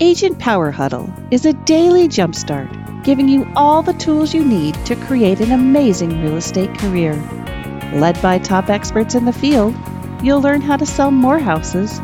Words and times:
Agent 0.00 0.40
Power 0.40 0.72
Huddle 0.72 1.08
is 1.30 1.46
a 1.46 1.52
daily 1.52 2.08
jumpstart, 2.08 3.04
giving 3.04 3.28
you 3.28 3.46
all 3.54 3.80
the 3.80 3.92
tools 3.92 4.34
you 4.34 4.44
need 4.44 4.74
to 4.86 4.96
create 4.96 5.38
an 5.38 5.52
amazing 5.52 6.20
real 6.20 6.36
estate 6.36 6.76
career. 6.78 7.14
Led 7.94 8.20
by 8.20 8.40
top 8.40 8.70
experts 8.70 9.14
in 9.14 9.24
the 9.24 9.32
field, 9.32 9.72
you'll 10.20 10.40
learn 10.40 10.62
how 10.62 10.76
to 10.76 10.84
sell 10.84 11.12
more 11.12 11.38
houses 11.38 12.00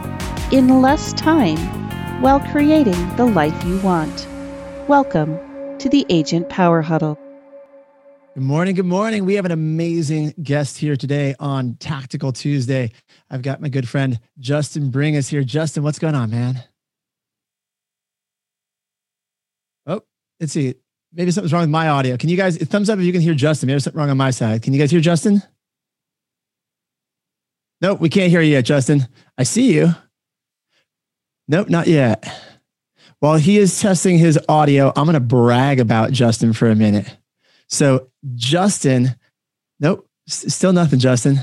in 0.52 0.80
less 0.80 1.12
time 1.14 1.58
while 2.22 2.38
creating 2.38 3.16
the 3.16 3.26
life 3.26 3.64
you 3.64 3.80
want. 3.80 4.24
Welcome 4.86 5.36
to 5.78 5.88
the 5.88 6.06
Agent 6.10 6.48
Power 6.48 6.82
Huddle. 6.82 7.18
Good 8.34 8.44
morning. 8.44 8.76
Good 8.76 8.86
morning. 8.86 9.24
We 9.24 9.34
have 9.34 9.46
an 9.46 9.50
amazing 9.50 10.34
guest 10.40 10.78
here 10.78 10.94
today 10.94 11.34
on 11.40 11.74
Tactical 11.80 12.30
Tuesday. 12.30 12.92
I've 13.28 13.42
got 13.42 13.60
my 13.60 13.68
good 13.68 13.88
friend 13.88 14.20
Justin 14.38 14.92
Bringas 14.92 15.28
here. 15.28 15.42
Justin, 15.42 15.82
what's 15.82 15.98
going 15.98 16.14
on, 16.14 16.30
man? 16.30 16.62
Let's 20.40 20.52
see. 20.52 20.74
Maybe 21.12 21.30
something's 21.30 21.52
wrong 21.52 21.62
with 21.62 21.70
my 21.70 21.88
audio. 21.88 22.16
Can 22.16 22.28
you 22.28 22.36
guys 22.36 22.56
thumbs 22.56 22.88
up 22.88 22.98
if 22.98 23.04
you 23.04 23.12
can 23.12 23.20
hear 23.20 23.34
Justin? 23.34 23.66
Maybe 23.66 23.80
something 23.80 23.98
wrong 23.98 24.10
on 24.10 24.16
my 24.16 24.30
side. 24.30 24.62
Can 24.62 24.72
you 24.72 24.78
guys 24.78 24.90
hear 24.90 25.00
Justin? 25.00 25.42
Nope, 27.80 28.00
we 28.00 28.08
can't 28.08 28.30
hear 28.30 28.40
you 28.40 28.52
yet, 28.52 28.64
Justin. 28.64 29.08
I 29.36 29.42
see 29.42 29.72
you. 29.72 29.94
Nope, 31.48 31.68
not 31.68 31.86
yet. 31.86 32.24
While 33.18 33.36
he 33.36 33.58
is 33.58 33.80
testing 33.80 34.18
his 34.18 34.38
audio, 34.48 34.92
I'm 34.96 35.04
going 35.04 35.14
to 35.14 35.20
brag 35.20 35.80
about 35.80 36.12
Justin 36.12 36.52
for 36.52 36.70
a 36.70 36.76
minute. 36.76 37.16
So, 37.68 38.08
Justin, 38.34 39.16
nope, 39.78 40.08
still 40.26 40.72
nothing, 40.72 40.98
Justin. 40.98 41.40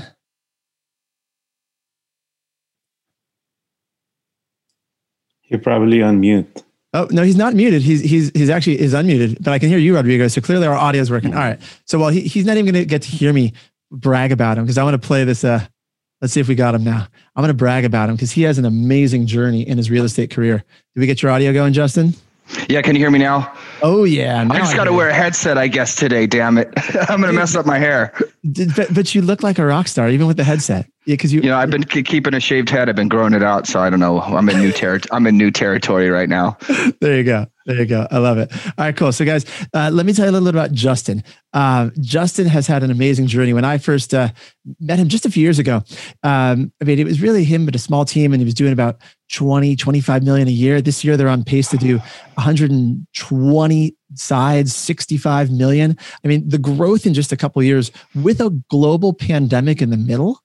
You're 5.44 5.60
probably 5.60 6.02
on 6.02 6.20
mute. 6.20 6.62
Oh 6.94 7.06
no, 7.10 7.22
he's 7.22 7.36
not 7.36 7.54
muted. 7.54 7.82
He's 7.82 8.00
he's 8.00 8.30
he's 8.34 8.48
actually 8.48 8.80
is 8.80 8.94
unmuted, 8.94 9.42
but 9.42 9.52
I 9.52 9.58
can 9.58 9.68
hear 9.68 9.78
you, 9.78 9.94
Rodrigo. 9.94 10.26
So 10.28 10.40
clearly 10.40 10.66
our 10.66 10.74
audio 10.74 11.02
is 11.02 11.10
working. 11.10 11.34
All 11.34 11.40
right. 11.40 11.60
So 11.84 11.98
while 11.98 12.10
he, 12.10 12.22
he's 12.22 12.46
not 12.46 12.56
even 12.56 12.72
going 12.72 12.82
to 12.82 12.86
get 12.86 13.02
to 13.02 13.08
hear 13.08 13.32
me 13.32 13.52
brag 13.90 14.32
about 14.32 14.56
him 14.56 14.64
because 14.64 14.78
I 14.78 14.84
want 14.84 15.00
to 15.00 15.06
play 15.06 15.24
this. 15.24 15.44
Uh, 15.44 15.66
let's 16.22 16.32
see 16.32 16.40
if 16.40 16.48
we 16.48 16.54
got 16.54 16.74
him 16.74 16.84
now. 16.84 17.06
I'm 17.36 17.42
going 17.42 17.48
to 17.48 17.54
brag 17.54 17.84
about 17.84 18.08
him 18.08 18.16
because 18.16 18.30
he 18.30 18.42
has 18.42 18.58
an 18.58 18.64
amazing 18.64 19.26
journey 19.26 19.68
in 19.68 19.76
his 19.76 19.90
real 19.90 20.04
estate 20.04 20.30
career. 20.30 20.64
Did 20.94 21.00
we 21.00 21.06
get 21.06 21.22
your 21.22 21.30
audio 21.30 21.52
going, 21.52 21.74
Justin? 21.74 22.14
Yeah, 22.68 22.82
can 22.82 22.94
you 22.94 23.00
hear 23.00 23.10
me 23.10 23.18
now? 23.18 23.52
Oh 23.82 24.04
yeah. 24.04 24.46
I 24.48 24.58
just 24.58 24.74
got 24.74 24.84
to 24.84 24.92
wear 24.92 25.08
a 25.08 25.14
headset, 25.14 25.58
I 25.58 25.68
guess 25.68 25.94
today. 25.94 26.26
Damn 26.26 26.58
it, 26.58 26.72
I'm 27.08 27.20
gonna 27.20 27.32
mess 27.32 27.54
up 27.54 27.66
my 27.66 27.78
hair. 27.78 28.12
But, 28.44 28.94
but 28.94 29.14
you 29.14 29.22
look 29.22 29.42
like 29.42 29.58
a 29.58 29.66
rock 29.66 29.88
star 29.88 30.08
even 30.08 30.26
with 30.26 30.36
the 30.36 30.44
headset. 30.44 30.86
Yeah, 31.04 31.14
because 31.14 31.32
you. 31.32 31.40
You 31.40 31.48
know, 31.48 31.56
I've 31.56 31.70
been 31.70 31.84
keeping 31.84 32.34
a 32.34 32.40
shaved 32.40 32.68
head. 32.68 32.88
I've 32.88 32.96
been 32.96 33.08
growing 33.08 33.32
it 33.32 33.42
out, 33.42 33.66
so 33.66 33.80
I 33.80 33.88
don't 33.88 34.00
know. 34.00 34.20
I'm 34.20 34.48
in 34.48 34.58
new 34.58 34.72
territory. 34.72 35.08
I'm 35.10 35.26
in 35.26 35.38
new 35.38 35.50
territory 35.50 36.10
right 36.10 36.28
now. 36.28 36.58
there 37.00 37.16
you 37.16 37.24
go. 37.24 37.46
There 37.68 37.76
you 37.76 37.84
go. 37.84 38.06
I 38.10 38.16
love 38.16 38.38
it. 38.38 38.50
All 38.66 38.72
right, 38.78 38.96
cool. 38.96 39.12
So, 39.12 39.26
guys, 39.26 39.44
uh, 39.74 39.90
let 39.92 40.06
me 40.06 40.14
tell 40.14 40.24
you 40.24 40.30
a 40.30 40.32
little 40.32 40.46
bit 40.46 40.54
about 40.58 40.72
Justin. 40.72 41.22
Uh, 41.52 41.90
Justin 42.00 42.46
has 42.46 42.66
had 42.66 42.82
an 42.82 42.90
amazing 42.90 43.26
journey. 43.26 43.52
When 43.52 43.66
I 43.66 43.76
first 43.76 44.14
uh, 44.14 44.30
met 44.80 44.98
him 44.98 45.08
just 45.08 45.26
a 45.26 45.30
few 45.30 45.42
years 45.42 45.58
ago, 45.58 45.82
um, 46.22 46.72
I 46.80 46.84
mean, 46.86 46.98
it 46.98 47.04
was 47.04 47.20
really 47.20 47.44
him, 47.44 47.66
but 47.66 47.74
a 47.74 47.78
small 47.78 48.06
team, 48.06 48.32
and 48.32 48.40
he 48.40 48.46
was 48.46 48.54
doing 48.54 48.72
about 48.72 49.02
20, 49.34 49.76
25 49.76 50.22
million 50.22 50.48
a 50.48 50.50
year. 50.50 50.80
This 50.80 51.04
year, 51.04 51.18
they're 51.18 51.28
on 51.28 51.44
pace 51.44 51.68
to 51.68 51.76
do 51.76 51.98
120 52.36 53.96
sides, 54.14 54.74
65 54.74 55.50
million. 55.50 55.98
I 56.24 56.28
mean, 56.28 56.48
the 56.48 56.56
growth 56.56 57.04
in 57.04 57.12
just 57.12 57.32
a 57.32 57.36
couple 57.36 57.62
years 57.62 57.92
with 58.14 58.40
a 58.40 58.48
global 58.70 59.12
pandemic 59.12 59.82
in 59.82 59.90
the 59.90 59.98
middle 59.98 60.40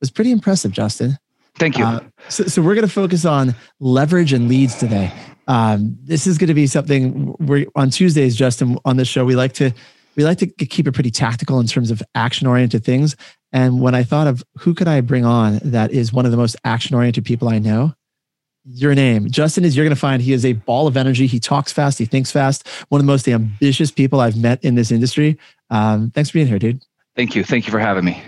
was 0.00 0.10
pretty 0.10 0.32
impressive, 0.32 0.72
Justin. 0.72 1.18
Thank 1.56 1.78
you. 1.78 1.84
Uh, 1.84 2.00
so, 2.28 2.44
so, 2.44 2.62
we're 2.62 2.74
going 2.74 2.86
to 2.86 2.92
focus 2.92 3.24
on 3.24 3.54
leverage 3.78 4.32
and 4.32 4.48
leads 4.48 4.74
today. 4.76 5.12
Um, 5.46 5.96
this 6.02 6.26
is 6.26 6.36
going 6.38 6.48
to 6.48 6.54
be 6.54 6.66
something 6.66 7.34
we're 7.38 7.66
on 7.76 7.90
Tuesdays, 7.90 8.34
Justin, 8.34 8.78
on 8.84 8.96
this 8.96 9.08
show. 9.08 9.24
We 9.24 9.36
like 9.36 9.52
to 9.54 9.72
we 10.16 10.24
like 10.24 10.38
to 10.38 10.46
keep 10.46 10.86
it 10.86 10.92
pretty 10.92 11.10
tactical 11.10 11.60
in 11.60 11.66
terms 11.66 11.90
of 11.90 12.02
action 12.14 12.46
oriented 12.46 12.84
things. 12.84 13.16
And 13.52 13.80
when 13.80 13.94
I 13.94 14.02
thought 14.02 14.26
of 14.26 14.42
who 14.58 14.74
could 14.74 14.88
I 14.88 15.00
bring 15.00 15.24
on 15.24 15.60
that 15.64 15.92
is 15.92 16.12
one 16.12 16.24
of 16.24 16.30
the 16.30 16.36
most 16.36 16.56
action 16.64 16.96
oriented 16.96 17.24
people 17.24 17.48
I 17.48 17.58
know, 17.58 17.94
your 18.64 18.94
name. 18.94 19.30
Justin 19.30 19.64
is 19.64 19.76
you're 19.76 19.84
going 19.84 19.94
to 19.94 20.00
find 20.00 20.22
he 20.22 20.32
is 20.32 20.44
a 20.44 20.54
ball 20.54 20.86
of 20.86 20.96
energy. 20.96 21.26
He 21.26 21.38
talks 21.38 21.72
fast. 21.72 21.98
He 21.98 22.06
thinks 22.06 22.30
fast. 22.30 22.66
One 22.88 23.00
of 23.00 23.06
the 23.06 23.12
most 23.12 23.28
ambitious 23.28 23.90
people 23.90 24.20
I've 24.20 24.36
met 24.36 24.64
in 24.64 24.74
this 24.74 24.90
industry. 24.90 25.38
Um, 25.70 26.10
thanks 26.12 26.30
for 26.30 26.34
being 26.34 26.46
here, 26.46 26.58
dude. 26.58 26.82
Thank 27.14 27.36
you. 27.36 27.44
Thank 27.44 27.66
you 27.66 27.70
for 27.70 27.78
having 27.78 28.04
me 28.04 28.22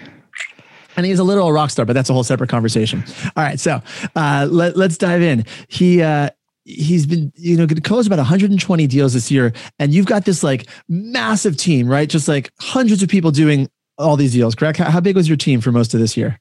and 0.96 1.06
he's 1.06 1.18
a 1.18 1.24
literal 1.24 1.52
rock 1.52 1.70
star, 1.70 1.84
but 1.84 1.92
that's 1.92 2.10
a 2.10 2.12
whole 2.12 2.24
separate 2.24 2.50
conversation. 2.50 3.04
All 3.36 3.44
right, 3.44 3.60
so 3.60 3.80
uh, 4.14 4.48
let, 4.50 4.76
let's 4.76 4.98
dive 4.98 5.22
in. 5.22 5.44
He 5.68 6.02
uh, 6.02 6.30
he's 6.64 7.06
been 7.06 7.32
you 7.36 7.56
know 7.56 7.66
going 7.66 7.76
to 7.76 7.80
close 7.80 8.06
about 8.06 8.18
120 8.18 8.86
deals 8.86 9.14
this 9.14 9.30
year, 9.30 9.52
and 9.78 9.94
you've 9.94 10.06
got 10.06 10.24
this 10.24 10.42
like 10.42 10.68
massive 10.88 11.56
team, 11.56 11.88
right? 11.88 12.08
Just 12.08 12.28
like 12.28 12.50
hundreds 12.60 13.02
of 13.02 13.08
people 13.08 13.30
doing 13.30 13.68
all 13.98 14.16
these 14.16 14.32
deals. 14.32 14.54
Correct? 14.54 14.78
How, 14.78 14.90
how 14.90 15.00
big 15.00 15.16
was 15.16 15.28
your 15.28 15.36
team 15.36 15.60
for 15.60 15.72
most 15.72 15.94
of 15.94 16.00
this 16.00 16.16
year? 16.16 16.40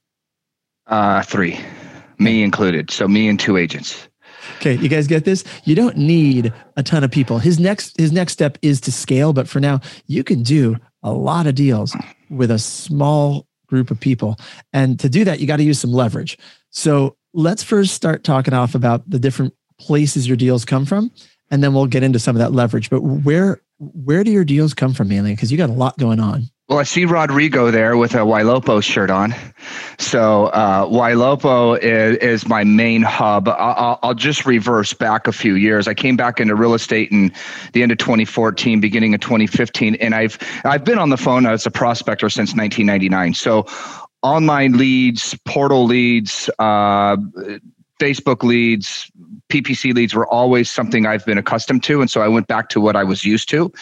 Uh, 0.86 1.22
three, 1.22 1.58
me 2.18 2.42
included. 2.42 2.90
So 2.90 3.08
me 3.08 3.28
and 3.28 3.38
two 3.38 3.56
agents. 3.56 4.08
Okay, 4.56 4.74
you 4.74 4.88
guys 4.88 5.06
get 5.06 5.24
this? 5.24 5.44
You 5.64 5.74
don't 5.74 5.96
need 5.96 6.52
a 6.76 6.82
ton 6.82 7.02
of 7.04 7.10
people. 7.10 7.38
His 7.38 7.58
next 7.58 7.98
his 7.98 8.12
next 8.12 8.32
step 8.32 8.58
is 8.62 8.80
to 8.82 8.92
scale, 8.92 9.32
but 9.32 9.48
for 9.48 9.60
now, 9.60 9.80
you 10.06 10.24
can 10.24 10.42
do 10.42 10.76
a 11.02 11.12
lot 11.12 11.46
of 11.46 11.54
deals 11.54 11.96
with 12.30 12.50
a 12.50 12.58
small 12.58 13.45
group 13.66 13.90
of 13.90 14.00
people. 14.00 14.38
And 14.72 14.98
to 15.00 15.08
do 15.08 15.24
that, 15.24 15.40
you 15.40 15.46
got 15.46 15.56
to 15.56 15.62
use 15.62 15.78
some 15.78 15.92
leverage. 15.92 16.38
So 16.70 17.16
let's 17.32 17.62
first 17.62 17.94
start 17.94 18.24
talking 18.24 18.54
off 18.54 18.74
about 18.74 19.08
the 19.08 19.18
different 19.18 19.54
places 19.78 20.26
your 20.26 20.36
deals 20.36 20.64
come 20.64 20.86
from, 20.86 21.10
and 21.50 21.62
then 21.62 21.74
we'll 21.74 21.86
get 21.86 22.02
into 22.02 22.18
some 22.18 22.36
of 22.36 22.40
that 22.40 22.52
leverage. 22.52 22.90
But 22.90 23.02
where 23.02 23.60
where 23.78 24.24
do 24.24 24.30
your 24.30 24.44
deals 24.44 24.72
come 24.74 24.94
from 24.94 25.08
mainly? 25.08 25.34
Because 25.34 25.52
you 25.52 25.58
got 25.58 25.70
a 25.70 25.74
lot 25.74 25.98
going 25.98 26.20
on. 26.20 26.48
Well, 26.68 26.80
I 26.80 26.82
see 26.82 27.04
Rodrigo 27.04 27.70
there 27.70 27.96
with 27.96 28.14
a 28.14 28.24
Ylopo 28.24 28.82
shirt 28.82 29.08
on. 29.08 29.32
So 29.98 30.46
uh, 30.46 30.86
Ylopo 30.86 31.78
is, 31.78 32.16
is 32.16 32.48
my 32.48 32.64
main 32.64 33.02
hub. 33.02 33.48
I'll, 33.48 34.00
I'll, 34.02 34.14
just 34.14 34.46
reverse 34.46 34.92
back 34.92 35.28
a 35.28 35.32
few 35.32 35.54
years. 35.54 35.86
I 35.86 35.94
came 35.94 36.16
back 36.16 36.40
into 36.40 36.56
real 36.56 36.74
estate 36.74 37.12
in 37.12 37.32
the 37.72 37.84
end 37.84 37.92
of 37.92 37.98
2014, 37.98 38.80
beginning 38.80 39.14
of 39.14 39.20
2015, 39.20 39.94
and 39.96 40.12
I've 40.12 40.38
I've 40.64 40.84
been 40.84 40.98
on 40.98 41.10
the 41.10 41.16
phone 41.16 41.46
as 41.46 41.66
a 41.66 41.70
prospector 41.70 42.28
since 42.28 42.52
1999. 42.56 43.34
So 43.34 43.66
online 44.22 44.76
leads, 44.76 45.38
portal 45.44 45.84
leads, 45.84 46.50
uh, 46.58 47.16
Facebook 48.00 48.42
leads, 48.42 49.08
PPC 49.48 49.94
leads 49.94 50.14
were 50.14 50.26
always 50.26 50.70
something 50.70 51.06
I've 51.06 51.24
been 51.24 51.38
accustomed 51.38 51.82
to, 51.84 52.00
and 52.00 52.10
so 52.10 52.20
I 52.20 52.28
went 52.28 52.46
back 52.46 52.68
to 52.70 52.80
what 52.80 52.96
I 52.96 53.04
was 53.04 53.24
used 53.24 53.48
to. 53.50 53.72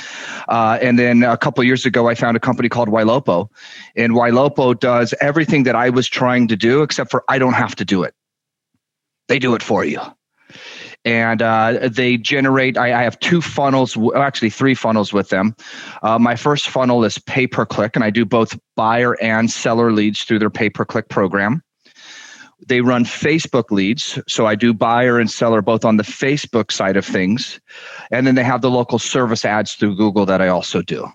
Uh, 0.49 0.79
and 0.81 0.99
then 0.99 1.23
a 1.23 1.37
couple 1.37 1.65
years 1.65 1.87
ago, 1.87 2.09
I 2.09 2.15
found 2.15 2.37
a 2.37 2.41
company 2.41 2.69
called 2.69 2.89
Ylopo, 2.89 3.49
and 3.97 4.13
Ylopo 4.13 4.79
does 4.79 5.15
everything 5.21 5.65
that 5.65 5.75
I 5.75 5.91
was 5.91 6.09
trying 6.09 6.49
to 6.49 6.57
do, 6.57 6.83
except 6.83 7.11
for 7.11 7.25
I 7.29 7.39
don't 7.39 7.55
have 7.55 7.75
to 7.77 7.85
do 7.85 8.03
it. 8.03 8.15
They 9.29 9.39
do 9.39 9.55
it 9.55 9.63
for 9.63 9.85
you. 9.85 10.01
And 11.07 11.43
uh, 11.43 11.89
they 11.91 12.17
generate. 12.17 12.79
I, 12.79 12.99
I, 12.99 13.03
have 13.03 13.19
two 13.21 13.43
funnels, 13.43 13.97
actually 14.17 14.49
three 14.49 14.75
funnels 14.75 15.13
with 15.13 15.29
them. 15.29 15.55
Uh, 16.03 16.19
my 16.19 16.35
first 16.35 16.69
funnel 16.69 17.05
is 17.05 17.19
pay 17.19 17.47
per 17.47 17.67
click, 17.67 17.95
and 17.95 18.03
I 18.03 18.09
do 18.09 18.25
both 18.25 18.59
buyer 18.75 19.21
and 19.21 19.51
seller 19.51 19.93
leads 19.93 20.25
through 20.25 20.39
their 20.39 20.51
pay 20.51 20.71
per 20.71 20.87
click 20.87 21.11
program. 21.11 21.63
They 22.67 22.81
run 22.81 23.05
Facebook 23.05 23.71
leads. 23.71 24.19
So 24.29 24.47
I 24.47 24.55
do 24.55 24.73
buyer 24.73 25.19
and 25.19 25.31
seller 25.31 25.63
both 25.63 25.85
on 25.85 25.97
the 25.97 26.03
Facebook 26.03 26.73
side 26.73 26.97
of 26.97 27.05
things. 27.05 27.61
And 28.11 28.27
then 28.27 28.35
they 28.35 28.45
have 28.45 28.63
the 28.63 28.71
local 28.71 28.99
service 28.99 29.45
ads 29.45 29.75
through 29.75 29.97
Google 29.97 30.27
that 30.27 30.41
I 30.41 30.49
also 30.49 30.83
do. 30.83 31.09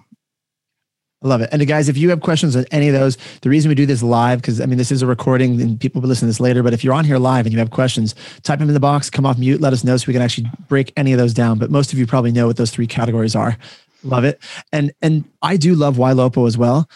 I 1.22 1.28
love 1.28 1.42
it. 1.42 1.50
And 1.52 1.62
uh, 1.62 1.66
guys, 1.66 1.90
if 1.90 1.98
you 1.98 2.10
have 2.12 2.22
questions 2.22 2.56
on 2.56 2.66
any 2.72 2.88
of 2.88 2.94
those, 2.94 3.18
the 3.42 3.50
reason 3.50 3.68
we 3.68 3.76
do 3.76 3.86
this 3.86 4.02
live, 4.02 4.40
because 4.40 4.62
I 4.62 4.66
mean, 4.66 4.78
this 4.78 4.92
is 4.92 5.02
a 5.02 5.08
recording 5.08 5.62
and 5.62 5.80
people 5.80 6.02
will 6.02 6.08
listen 6.08 6.28
to 6.28 6.30
this 6.30 6.40
later, 6.40 6.64
but 6.64 6.74
if 6.74 6.82
you're 6.82 6.94
on 6.94 7.04
here 7.04 7.18
live 7.18 7.46
and 7.46 7.52
you 7.52 7.60
have 7.60 7.72
questions, 7.72 8.16
type 8.44 8.60
them 8.60 8.70
in 8.70 8.74
the 8.74 8.80
box, 8.80 9.10
come 9.10 9.26
off 9.26 9.38
mute, 9.38 9.60
let 9.60 9.74
us 9.74 9.84
know 9.84 9.98
so 9.98 10.06
we 10.08 10.14
can 10.14 10.22
actually 10.22 10.50
break 10.70 10.94
any 10.96 11.12
of 11.12 11.18
those 11.18 11.34
down. 11.34 11.60
But 11.60 11.72
most 11.72 11.92
of 11.92 12.00
you 12.00 12.08
probably 12.08 12.32
know 12.32 12.48
what 12.48 12.56
those 12.56 12.72
three 12.72 12.88
categories 12.88 13.36
are. 13.36 13.58
Love 14.04 14.24
it. 14.24 14.42
And 14.72 14.94
and 15.02 15.26
I 15.42 15.58
do 15.58 15.76
love 15.76 15.98
Ylopo 15.98 16.48
as 16.48 16.58
well 16.58 16.90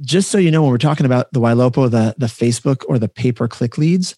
just 0.00 0.30
so 0.30 0.38
you 0.38 0.50
know, 0.50 0.62
when 0.62 0.70
we're 0.70 0.78
talking 0.78 1.06
about 1.06 1.32
the 1.32 1.40
Ylopo, 1.40 1.90
the 1.90 2.14
the 2.18 2.26
Facebook 2.26 2.84
or 2.88 2.98
the 2.98 3.08
pay 3.08 3.32
per 3.32 3.48
click 3.48 3.78
leads, 3.78 4.14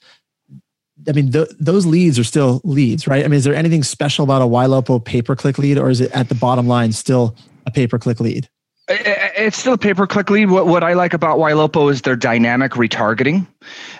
I 1.08 1.12
mean, 1.12 1.32
th- 1.32 1.48
those 1.58 1.86
leads 1.86 2.18
are 2.18 2.24
still 2.24 2.60
leads, 2.64 3.06
right? 3.06 3.24
I 3.24 3.28
mean, 3.28 3.38
is 3.38 3.44
there 3.44 3.54
anything 3.54 3.82
special 3.82 4.24
about 4.24 4.42
a 4.42 4.46
Ylopo 4.46 5.04
pay 5.04 5.22
per 5.22 5.36
click 5.36 5.58
lead, 5.58 5.78
or 5.78 5.90
is 5.90 6.00
it 6.00 6.10
at 6.12 6.28
the 6.28 6.34
bottom 6.34 6.66
line 6.66 6.92
still 6.92 7.36
a 7.66 7.70
pay 7.70 7.86
per 7.86 7.98
click 7.98 8.20
lead? 8.20 8.48
It's 8.92 9.56
still 9.56 9.74
a 9.74 9.78
pay 9.78 9.94
per 9.94 10.06
click 10.06 10.30
lead. 10.30 10.50
What, 10.50 10.66
what 10.66 10.82
I 10.82 10.94
like 10.94 11.14
about 11.14 11.38
Ylopo 11.38 11.90
is 11.92 12.02
their 12.02 12.16
dynamic 12.16 12.72
retargeting. 12.72 13.46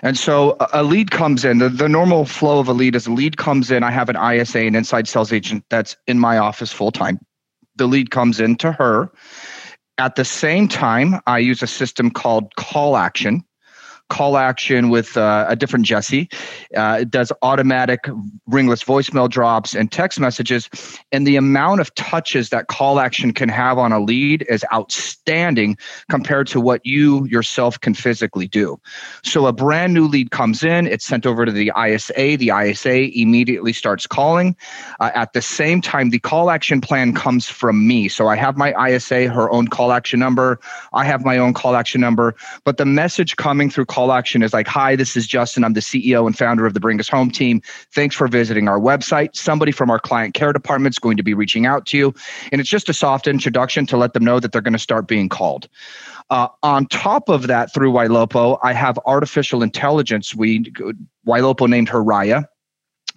And 0.03 0.17
so 0.17 0.57
a 0.73 0.83
lead 0.83 1.11
comes 1.11 1.45
in, 1.45 1.59
the, 1.59 1.69
the 1.69 1.87
normal 1.87 2.25
flow 2.25 2.59
of 2.59 2.67
a 2.67 2.73
lead 2.73 2.95
is 2.95 3.07
a 3.07 3.11
lead 3.11 3.37
comes 3.37 3.71
in. 3.71 3.83
I 3.83 3.91
have 3.91 4.09
an 4.09 4.17
ISA, 4.17 4.59
an 4.59 4.75
inside 4.75 5.07
sales 5.07 5.31
agent 5.31 5.63
that's 5.69 5.95
in 6.07 6.19
my 6.19 6.37
office 6.37 6.73
full 6.73 6.91
time. 6.91 7.19
The 7.77 7.87
lead 7.87 8.11
comes 8.11 8.41
in 8.41 8.57
to 8.57 8.73
her 8.73 9.09
at 10.01 10.15
the 10.15 10.25
same 10.25 10.67
time, 10.67 11.21
I 11.27 11.37
use 11.37 11.61
a 11.61 11.67
system 11.67 12.09
called 12.09 12.55
Call 12.55 12.97
Action. 12.97 13.43
Call 14.11 14.35
action 14.35 14.89
with 14.89 15.15
uh, 15.15 15.45
a 15.47 15.55
different 15.55 15.85
Jesse. 15.85 16.29
Uh, 16.75 16.97
it 17.01 17.09
does 17.09 17.31
automatic 17.41 18.09
ringless 18.45 18.83
voicemail 18.83 19.29
drops 19.29 19.73
and 19.73 19.89
text 19.89 20.19
messages. 20.19 20.69
And 21.13 21.25
the 21.25 21.37
amount 21.37 21.79
of 21.79 21.95
touches 21.95 22.49
that 22.49 22.67
call 22.67 22.99
action 22.99 23.31
can 23.31 23.47
have 23.47 23.77
on 23.77 23.93
a 23.93 24.01
lead 24.01 24.45
is 24.49 24.65
outstanding 24.73 25.77
compared 26.09 26.47
to 26.47 26.59
what 26.59 26.85
you 26.85 27.25
yourself 27.27 27.79
can 27.79 27.93
physically 27.93 28.49
do. 28.49 28.79
So 29.23 29.45
a 29.45 29.53
brand 29.53 29.93
new 29.93 30.07
lead 30.07 30.31
comes 30.31 30.61
in, 30.61 30.87
it's 30.87 31.05
sent 31.05 31.25
over 31.25 31.45
to 31.45 31.51
the 31.51 31.71
ISA. 31.77 32.35
The 32.35 32.51
ISA 32.53 33.17
immediately 33.17 33.71
starts 33.71 34.05
calling. 34.07 34.57
Uh, 34.99 35.11
at 35.15 35.31
the 35.31 35.41
same 35.41 35.79
time, 35.79 36.09
the 36.09 36.19
call 36.19 36.49
action 36.49 36.81
plan 36.81 37.13
comes 37.13 37.47
from 37.47 37.87
me. 37.87 38.09
So 38.09 38.27
I 38.27 38.35
have 38.35 38.57
my 38.57 38.73
ISA, 38.89 39.29
her 39.29 39.49
own 39.51 39.69
call 39.69 39.93
action 39.93 40.19
number. 40.19 40.59
I 40.91 41.05
have 41.05 41.23
my 41.23 41.37
own 41.37 41.53
call 41.53 41.77
action 41.77 42.01
number. 42.01 42.35
But 42.65 42.75
the 42.75 42.85
message 42.85 43.37
coming 43.37 43.69
through 43.69 43.85
call 43.85 44.00
action 44.09 44.41
is 44.41 44.53
like, 44.53 44.67
Hi, 44.67 44.95
this 44.95 45.17
is 45.17 45.27
Justin. 45.27 45.65
I'm 45.65 45.73
the 45.73 45.81
CEO 45.81 46.25
and 46.25 46.37
founder 46.37 46.65
of 46.65 46.73
the 46.73 46.79
Bring 46.79 46.99
Us 46.99 47.09
Home 47.09 47.29
team. 47.29 47.61
Thanks 47.93 48.15
for 48.15 48.27
visiting 48.27 48.69
our 48.69 48.79
website. 48.79 49.35
Somebody 49.35 49.73
from 49.73 49.89
our 49.89 49.99
client 49.99 50.33
care 50.33 50.53
department 50.53 50.93
is 50.93 50.99
going 50.99 51.17
to 51.17 51.23
be 51.23 51.33
reaching 51.33 51.65
out 51.65 51.85
to 51.87 51.97
you. 51.97 52.13
And 52.53 52.61
it's 52.61 52.69
just 52.69 52.87
a 52.87 52.93
soft 52.93 53.27
introduction 53.27 53.85
to 53.87 53.97
let 53.97 54.13
them 54.13 54.23
know 54.23 54.39
that 54.39 54.53
they're 54.53 54.61
going 54.61 54.71
to 54.73 54.79
start 54.79 55.07
being 55.07 55.27
called. 55.27 55.67
Uh, 56.29 56.47
on 56.63 56.85
top 56.87 57.27
of 57.27 57.47
that, 57.47 57.73
through 57.73 57.91
Ylopo, 57.91 58.57
I 58.63 58.71
have 58.71 58.97
artificial 59.05 59.61
intelligence. 59.61 60.33
We 60.33 60.63
Ylopo 61.27 61.69
named 61.69 61.89
her 61.89 62.01
Raiya. 62.01 62.45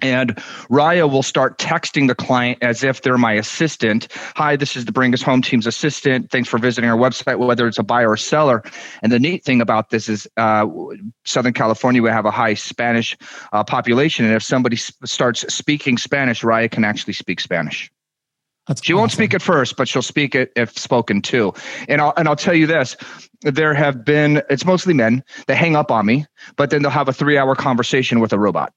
And 0.05 0.37
Raiya 0.69 1.11
will 1.11 1.23
start 1.23 1.57
texting 1.59 2.09
the 2.09 2.15
client 2.15 2.59
as 2.61 2.85
if 2.85 3.01
they're 3.01 3.17
my 3.17 3.33
assistant. 3.33 4.07
Hi, 4.37 4.55
this 4.55 4.77
is 4.77 4.85
the 4.85 4.93
Bring 4.93 5.15
Us 5.15 5.23
Home 5.23 5.41
team's 5.41 5.67
assistant. 5.67 6.31
Thanks 6.31 6.47
for 6.47 6.59
visiting 6.59 6.91
our 6.91 6.97
website, 6.99 7.39
whether 7.39 7.67
it's 7.67 7.79
a 7.79 7.83
buyer 7.83 8.11
or 8.11 8.19
seller. 8.19 8.63
And 9.01 9.11
the 9.11 9.19
neat 9.19 9.45
thing 9.45 9.63
about 9.63 9.89
this 9.89 10.11
is 10.11 10.29
uh, 10.37 10.67
Southern 11.25 11.55
California, 11.55 12.03
we 12.03 12.11
have 12.11 12.27
a 12.27 12.31
high 12.31 12.53
Spanish 12.53 13.17
uh, 13.55 13.65
population. 13.65 14.27
And 14.27 14.35
if 14.35 14.43
somebody 14.43 14.77
starts 14.77 15.41
speaking 15.53 15.97
Spanish, 15.97 16.43
Raiya 16.43 16.71
can 16.71 16.85
actually 16.85 17.15
speak 17.15 17.41
Spanish. 17.41 17.91
That's 18.69 18.85
she 18.85 18.93
awesome. 18.93 19.01
won't 19.01 19.13
speak 19.13 19.33
at 19.33 19.41
first, 19.41 19.75
but 19.79 19.89
she'll 19.89 20.03
speak 20.03 20.35
it 20.35 20.53
if 20.55 20.77
spoken 20.77 21.23
to. 21.23 21.55
And 21.89 22.03
I'll 22.03 22.13
and 22.19 22.29
I'll 22.29 22.37
tell 22.37 22.55
you 22.55 22.67
this: 22.67 22.97
there 23.41 23.73
have 23.73 24.05
been 24.05 24.43
it's 24.51 24.67
mostly 24.67 24.93
men 24.93 25.25
that 25.47 25.57
hang 25.57 25.77
up 25.77 25.91
on 25.91 26.05
me, 26.05 26.27
but 26.57 26.69
then 26.69 26.83
they'll 26.83 26.91
have 26.91 27.09
a 27.09 27.13
three 27.13 27.39
hour 27.39 27.55
conversation 27.55 28.21
with 28.21 28.35
a 28.35 28.39
robot. 28.39 28.73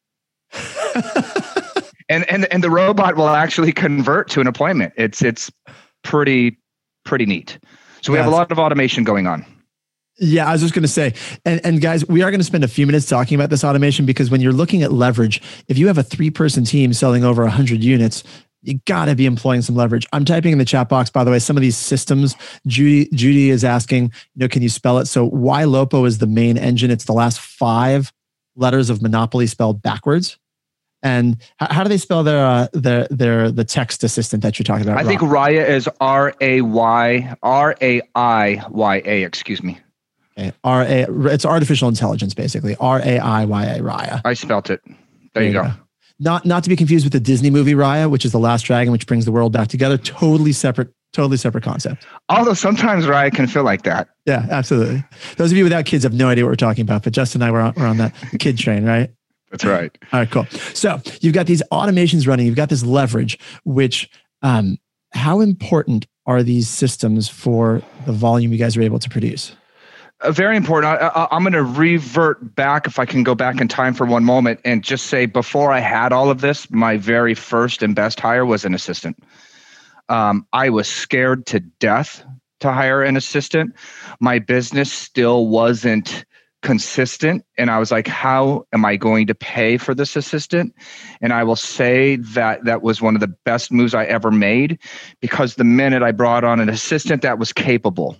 and 2.09 2.29
and 2.29 2.45
and 2.51 2.63
the 2.63 2.69
robot 2.69 3.15
will 3.15 3.29
actually 3.29 3.71
convert 3.71 4.29
to 4.29 4.41
an 4.41 4.47
appointment. 4.47 4.93
It's 4.97 5.21
it's 5.21 5.51
pretty 6.03 6.57
pretty 7.05 7.25
neat. 7.25 7.59
So 8.01 8.11
we 8.11 8.17
have 8.17 8.27
a 8.27 8.31
lot 8.31 8.51
of 8.51 8.59
automation 8.59 9.03
going 9.03 9.27
on. 9.27 9.45
Yeah, 10.19 10.47
I 10.47 10.53
was 10.53 10.61
just 10.61 10.73
going 10.73 10.83
to 10.83 10.87
say, 10.87 11.13
and, 11.45 11.63
and 11.63 11.79
guys, 11.79 12.07
we 12.07 12.23
are 12.23 12.31
going 12.31 12.39
to 12.39 12.45
spend 12.45 12.63
a 12.63 12.67
few 12.67 12.87
minutes 12.87 13.05
talking 13.05 13.35
about 13.35 13.51
this 13.51 13.63
automation 13.63 14.05
because 14.05 14.31
when 14.31 14.41
you're 14.41 14.53
looking 14.53 14.81
at 14.81 14.91
leverage, 14.91 15.41
if 15.67 15.77
you 15.77 15.85
have 15.87 15.99
a 15.99 16.03
three 16.03 16.31
person 16.31 16.63
team 16.63 16.91
selling 16.93 17.23
over 17.23 17.43
100 17.43 17.83
units, 17.83 18.23
you 18.63 18.79
got 18.85 19.05
to 19.05 19.15
be 19.15 19.27
employing 19.27 19.61
some 19.61 19.75
leverage. 19.75 20.07
I'm 20.13 20.25
typing 20.25 20.51
in 20.51 20.57
the 20.57 20.65
chat 20.65 20.89
box, 20.89 21.11
by 21.11 21.23
the 21.23 21.29
way, 21.29 21.37
some 21.37 21.55
of 21.55 21.61
these 21.61 21.77
systems. 21.77 22.35
Judy, 22.65 23.09
Judy 23.13 23.51
is 23.51 23.63
asking, 23.63 24.05
you 24.05 24.39
know, 24.39 24.47
can 24.47 24.63
you 24.63 24.69
spell 24.69 24.97
it? 24.97 25.05
So 25.05 25.29
Ylopo 25.29 26.07
is 26.07 26.17
the 26.17 26.27
main 26.27 26.57
engine. 26.57 26.89
It's 26.89 27.05
the 27.05 27.13
last 27.13 27.39
five 27.39 28.11
letters 28.55 28.89
of 28.89 29.01
Monopoly 29.03 29.45
spelled 29.45 29.83
backwards. 29.83 30.37
And 31.03 31.37
how, 31.57 31.73
how 31.73 31.83
do 31.83 31.89
they 31.89 31.97
spell 31.97 32.23
their 32.23 32.45
uh, 32.45 32.67
their 32.73 33.07
their 33.09 33.51
the 33.51 33.63
text 33.63 34.03
assistant 34.03 34.43
that 34.43 34.57
you're 34.57 34.63
talking 34.63 34.87
about? 34.87 34.97
I 34.97 35.03
think 35.03 35.21
Raiya 35.21 35.67
is 35.67 35.87
R 36.01 36.33
A 36.41 36.61
Y 36.61 37.35
R 37.43 37.75
A 37.81 38.01
I 38.15 38.63
Y 38.69 39.01
A. 39.05 39.23
Excuse 39.23 39.61
me. 39.61 39.79
Okay. 40.37 40.51
R 40.63 40.81
A. 40.81 41.05
It's 41.31 41.45
artificial 41.45 41.87
intelligence, 41.87 42.33
basically. 42.33 42.75
R 42.79 42.99
A 42.99 43.19
I 43.19 43.45
Y 43.45 43.65
A. 43.65 43.79
Raiya. 43.79 44.21
I 44.25 44.33
spelt 44.33 44.69
it. 44.69 44.81
There, 44.85 44.95
there 45.33 45.43
you 45.43 45.53
go. 45.53 45.63
go. 45.63 45.73
Not 46.19 46.45
not 46.45 46.63
to 46.63 46.69
be 46.69 46.75
confused 46.75 47.05
with 47.05 47.13
the 47.13 47.19
Disney 47.19 47.51
movie 47.51 47.73
Raya, 47.73 48.09
which 48.09 48.25
is 48.25 48.31
the 48.31 48.39
Last 48.39 48.63
Dragon, 48.63 48.91
which 48.91 49.05
brings 49.05 49.25
the 49.25 49.31
world 49.31 49.53
back 49.53 49.67
together. 49.67 49.99
Totally 49.99 50.51
separate, 50.51 50.89
totally 51.13 51.37
separate 51.37 51.63
concept. 51.63 52.07
Although 52.29 52.55
sometimes 52.55 53.05
Raya 53.05 53.31
can 53.31 53.45
feel 53.45 53.63
like 53.63 53.83
that. 53.83 54.09
Yeah, 54.25 54.47
absolutely. 54.49 55.03
Those 55.37 55.51
of 55.51 55.57
you 55.57 55.63
without 55.63 55.85
kids 55.85 56.03
have 56.03 56.13
no 56.13 56.27
idea 56.27 56.43
what 56.43 56.49
we're 56.49 56.55
talking 56.55 56.81
about, 56.81 57.03
but 57.03 57.13
Justin 57.13 57.43
and 57.43 57.49
I 57.49 57.51
were 57.51 57.61
on, 57.61 57.73
were 57.75 57.85
on 57.85 57.97
that 57.97 58.15
kid 58.39 58.57
train, 58.57 58.83
right? 58.83 59.11
That's 59.51 59.65
right. 59.65 59.95
All 60.13 60.19
right, 60.19 60.29
cool. 60.29 60.45
So 60.73 61.01
you've 61.21 61.33
got 61.33 61.45
these 61.45 61.63
automations 61.71 62.27
running. 62.27 62.45
You've 62.45 62.55
got 62.55 62.69
this 62.69 62.83
leverage. 62.83 63.39
Which, 63.63 64.09
um, 64.41 64.77
how 65.13 65.39
important 65.39 66.05
are 66.25 66.43
these 66.43 66.67
systems 66.67 67.29
for 67.29 67.81
the 68.05 68.11
volume 68.11 68.51
you 68.51 68.57
guys 68.57 68.75
are 68.75 68.81
able 68.81 68.99
to 68.99 69.09
produce? 69.09 69.55
Uh, 70.21 70.31
very 70.31 70.57
important. 70.57 70.99
I, 71.01 71.27
am 71.31 71.43
going 71.43 71.53
to 71.53 71.63
revert 71.63 72.55
back, 72.55 72.87
if 72.87 72.97
I 72.97 73.05
can 73.05 73.23
go 73.23 73.35
back 73.35 73.61
in 73.61 73.67
time 73.67 73.93
for 73.93 74.05
one 74.05 74.23
moment, 74.23 74.59
and 74.65 74.83
just 74.83 75.07
say 75.07 75.27
before 75.27 75.71
I 75.71 75.79
had 75.79 76.11
all 76.11 76.29
of 76.29 76.41
this, 76.41 76.69
my 76.71 76.97
very 76.97 77.35
first 77.35 77.83
and 77.83 77.95
best 77.95 78.19
hire 78.19 78.45
was 78.45 78.65
an 78.65 78.73
assistant. 78.73 79.17
Um, 80.09 80.47
I 80.53 80.69
was 80.69 80.87
scared 80.87 81.45
to 81.47 81.59
death 81.59 82.25
to 82.61 82.71
hire 82.71 83.03
an 83.03 83.15
assistant. 83.15 83.75
My 84.19 84.39
business 84.39 84.91
still 84.91 85.47
wasn't 85.47 86.25
consistent. 86.61 87.45
And 87.57 87.69
I 87.69 87.79
was 87.79 87.91
like, 87.91 88.07
how 88.07 88.65
am 88.73 88.83
I 88.83 88.95
going 88.95 89.27
to 89.27 89.35
pay 89.35 89.77
for 89.77 89.93
this 89.93 90.15
assistant? 90.15 90.73
And 91.21 91.31
I 91.31 91.43
will 91.43 91.55
say 91.55 92.15
that 92.17 92.65
that 92.65 92.81
was 92.81 93.01
one 93.01 93.15
of 93.15 93.21
the 93.21 93.27
best 93.27 93.71
moves 93.71 93.93
I 93.93 94.05
ever 94.05 94.31
made 94.31 94.79
because 95.21 95.55
the 95.55 95.63
minute 95.63 96.03
I 96.03 96.11
brought 96.11 96.43
on 96.43 96.59
an 96.59 96.69
assistant 96.69 97.21
that 97.21 97.39
was 97.39 97.53
capable, 97.53 98.17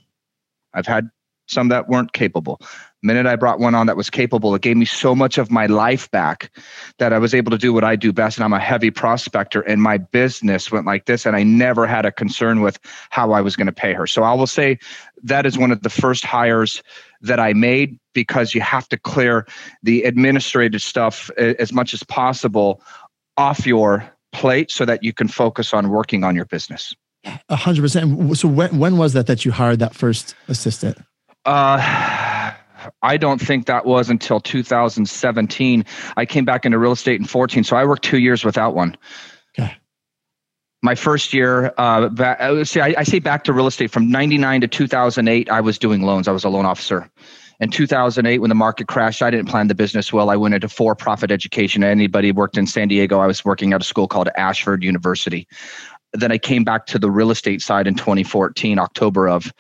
I've 0.74 0.88
had 0.88 1.10
some 1.48 1.70
that 1.70 1.88
weren't 1.88 2.14
capable. 2.14 2.60
The 3.02 3.08
minute 3.08 3.26
I 3.26 3.36
brought 3.36 3.60
one 3.60 3.74
on 3.74 3.88
that 3.88 3.96
was 3.96 4.10
capable, 4.10 4.54
it 4.56 4.62
gave 4.62 4.76
me 4.76 4.86
so 4.86 5.16
much 5.16 5.38
of 5.38 5.50
my 5.50 5.66
life 5.66 6.12
back 6.12 6.52
that 7.00 7.14
I 7.14 7.20
was 7.20 7.34
able 7.34 7.52
to 7.52 7.58
do 7.58 7.72
what 7.72 7.84
I 7.84 7.96
do 7.96 8.12
best. 8.12 8.38
And 8.38 8.44
I'm 8.44 8.54
a 8.54 8.60
heavy 8.60 8.92
prospector, 8.92 9.62
and 9.62 9.82
my 9.82 9.98
business 9.98 10.72
went 10.72 10.86
like 10.86 11.06
this. 11.06 11.26
And 11.26 11.36
I 11.36 11.44
never 11.44 11.88
had 11.88 12.06
a 12.06 12.12
concern 12.12 12.62
with 12.62 12.80
how 13.10 13.32
I 13.32 13.42
was 13.42 13.56
going 13.56 13.68
to 13.68 13.74
pay 13.74 13.94
her. 13.94 14.08
So 14.08 14.24
I 14.24 14.34
will 14.34 14.48
say 14.48 14.80
that 15.24 15.46
is 15.46 15.58
one 15.58 15.72
of 15.72 15.84
the 15.84 15.90
first 15.90 16.26
hires 16.26 16.84
that 17.22 17.40
I 17.40 17.54
made 17.54 17.98
because 18.18 18.56
you 18.56 18.62
have 18.62 18.90
to 18.90 18.98
clear 18.98 19.46
the 19.84 20.04
administrative 20.04 20.82
stuff 20.82 21.30
as 21.38 21.72
much 21.72 21.94
as 21.94 22.02
possible 22.02 22.82
off 23.38 23.68
your 23.68 24.04
plate 24.34 24.72
so 24.72 24.86
that 24.86 25.04
you 25.04 25.14
can 25.14 25.28
focus 25.28 25.74
on 25.74 25.90
working 25.90 26.24
on 26.24 26.36
your 26.36 26.46
business. 26.46 26.96
A 27.50 27.56
hundred 27.56 27.82
percent. 27.84 28.38
So 28.38 28.48
when, 28.48 28.80
when 28.80 28.98
was 28.98 29.14
that 29.14 29.28
that 29.28 29.46
you 29.46 29.52
hired 29.52 29.80
that 29.80 29.94
first 29.94 30.36
assistant? 30.48 30.98
Uh, 31.46 32.54
I 33.02 33.18
don't 33.18 33.40
think 33.40 33.66
that 33.68 33.86
was 33.86 34.10
until 34.10 34.40
2017. 34.40 35.86
I 36.16 36.26
came 36.26 36.46
back 36.46 36.66
into 36.66 36.78
real 36.78 36.94
estate 36.94 37.20
in 37.20 37.26
14, 37.26 37.64
so 37.64 37.76
I 37.76 37.86
worked 37.86 38.04
two 38.04 38.20
years 38.20 38.44
without 38.44 38.76
one. 38.76 38.98
Okay. 39.58 39.76
My 40.82 40.96
first 40.96 41.34
year, 41.34 41.74
uh, 41.78 42.10
back, 42.10 42.38
uh, 42.40 42.64
see, 42.64 42.80
I, 42.80 42.96
I 42.98 43.04
say 43.04 43.20
back 43.20 43.44
to 43.46 43.54
real 43.54 43.68
estate 43.68 43.92
from 43.92 44.10
99 44.10 44.62
to 44.62 44.68
2008. 44.68 45.50
I 45.50 45.62
was 45.62 45.78
doing 45.78 46.04
loans. 46.04 46.28
I 46.28 46.32
was 46.32 46.44
a 46.44 46.50
loan 46.50 46.66
officer. 46.66 47.10
In 47.60 47.72
2008, 47.72 48.38
when 48.38 48.50
the 48.50 48.56
market 48.56 48.88
crashed, 48.88 49.24
I 49.24 49.32
didn't 49.32 49.50
plan 49.50 49.68
the 49.68 49.74
business 49.74 50.14
well. 50.14 50.30
I 50.30 50.36
went 50.36 50.54
into 50.54 50.70
for-profit 50.70 51.32
education. 51.32 51.84
Anybody 51.84 52.32
worked 52.32 52.56
in 52.56 52.68
San 52.68 52.88
Diego? 52.88 53.20
I 53.20 53.26
was 53.26 53.44
working 53.44 53.74
at 53.74 53.82
a 53.82 53.84
school 53.84 54.08
called 54.08 54.30
Ashford 54.38 54.84
University. 54.84 55.48
Then 56.14 56.32
I 56.32 56.38
came 56.38 56.64
back 56.64 56.86
to 56.88 57.00
the 57.00 57.10
real 57.10 57.32
estate 57.32 57.62
side 57.62 57.88
in 57.88 57.96
2014, 57.96 58.78
October 58.78 59.28
of 59.28 59.52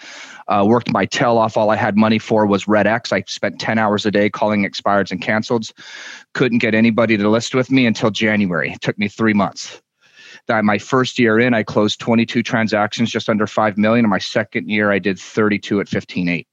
uh, 0.47 0.63
worked 0.65 0.91
my 0.91 1.05
tail 1.05 1.37
off. 1.37 1.57
All 1.57 1.71
I 1.71 1.75
had 1.75 1.97
money 1.97 2.19
for 2.19 2.45
was 2.45 2.65
REDX. 2.65 3.11
I 3.11 3.23
spent 3.27 3.59
10 3.59 3.79
hours 3.79 4.05
a 4.05 4.11
day 4.11 4.29
calling 4.29 4.63
expireds 4.63 5.11
and 5.11 5.21
canceleds. 5.21 5.73
Couldn't 6.33 6.59
get 6.59 6.75
anybody 6.75 7.17
to 7.17 7.29
list 7.29 7.55
with 7.55 7.71
me 7.71 7.85
until 7.85 8.11
January. 8.11 8.71
It 8.71 8.81
took 8.81 8.97
me 8.97 9.07
three 9.07 9.33
months. 9.33 9.81
That 10.47 10.63
my 10.63 10.77
first 10.77 11.19
year 11.19 11.39
in, 11.39 11.53
I 11.53 11.63
closed 11.63 11.99
22 11.99 12.43
transactions, 12.43 13.11
just 13.11 13.27
under 13.27 13.47
5 13.47 13.77
million. 13.77 14.05
In 14.05 14.09
my 14.09 14.19
second 14.19 14.69
year, 14.69 14.91
I 14.91 14.99
did 14.99 15.19
32 15.19 15.81
at 15.81 15.87
15.8. 15.87 16.45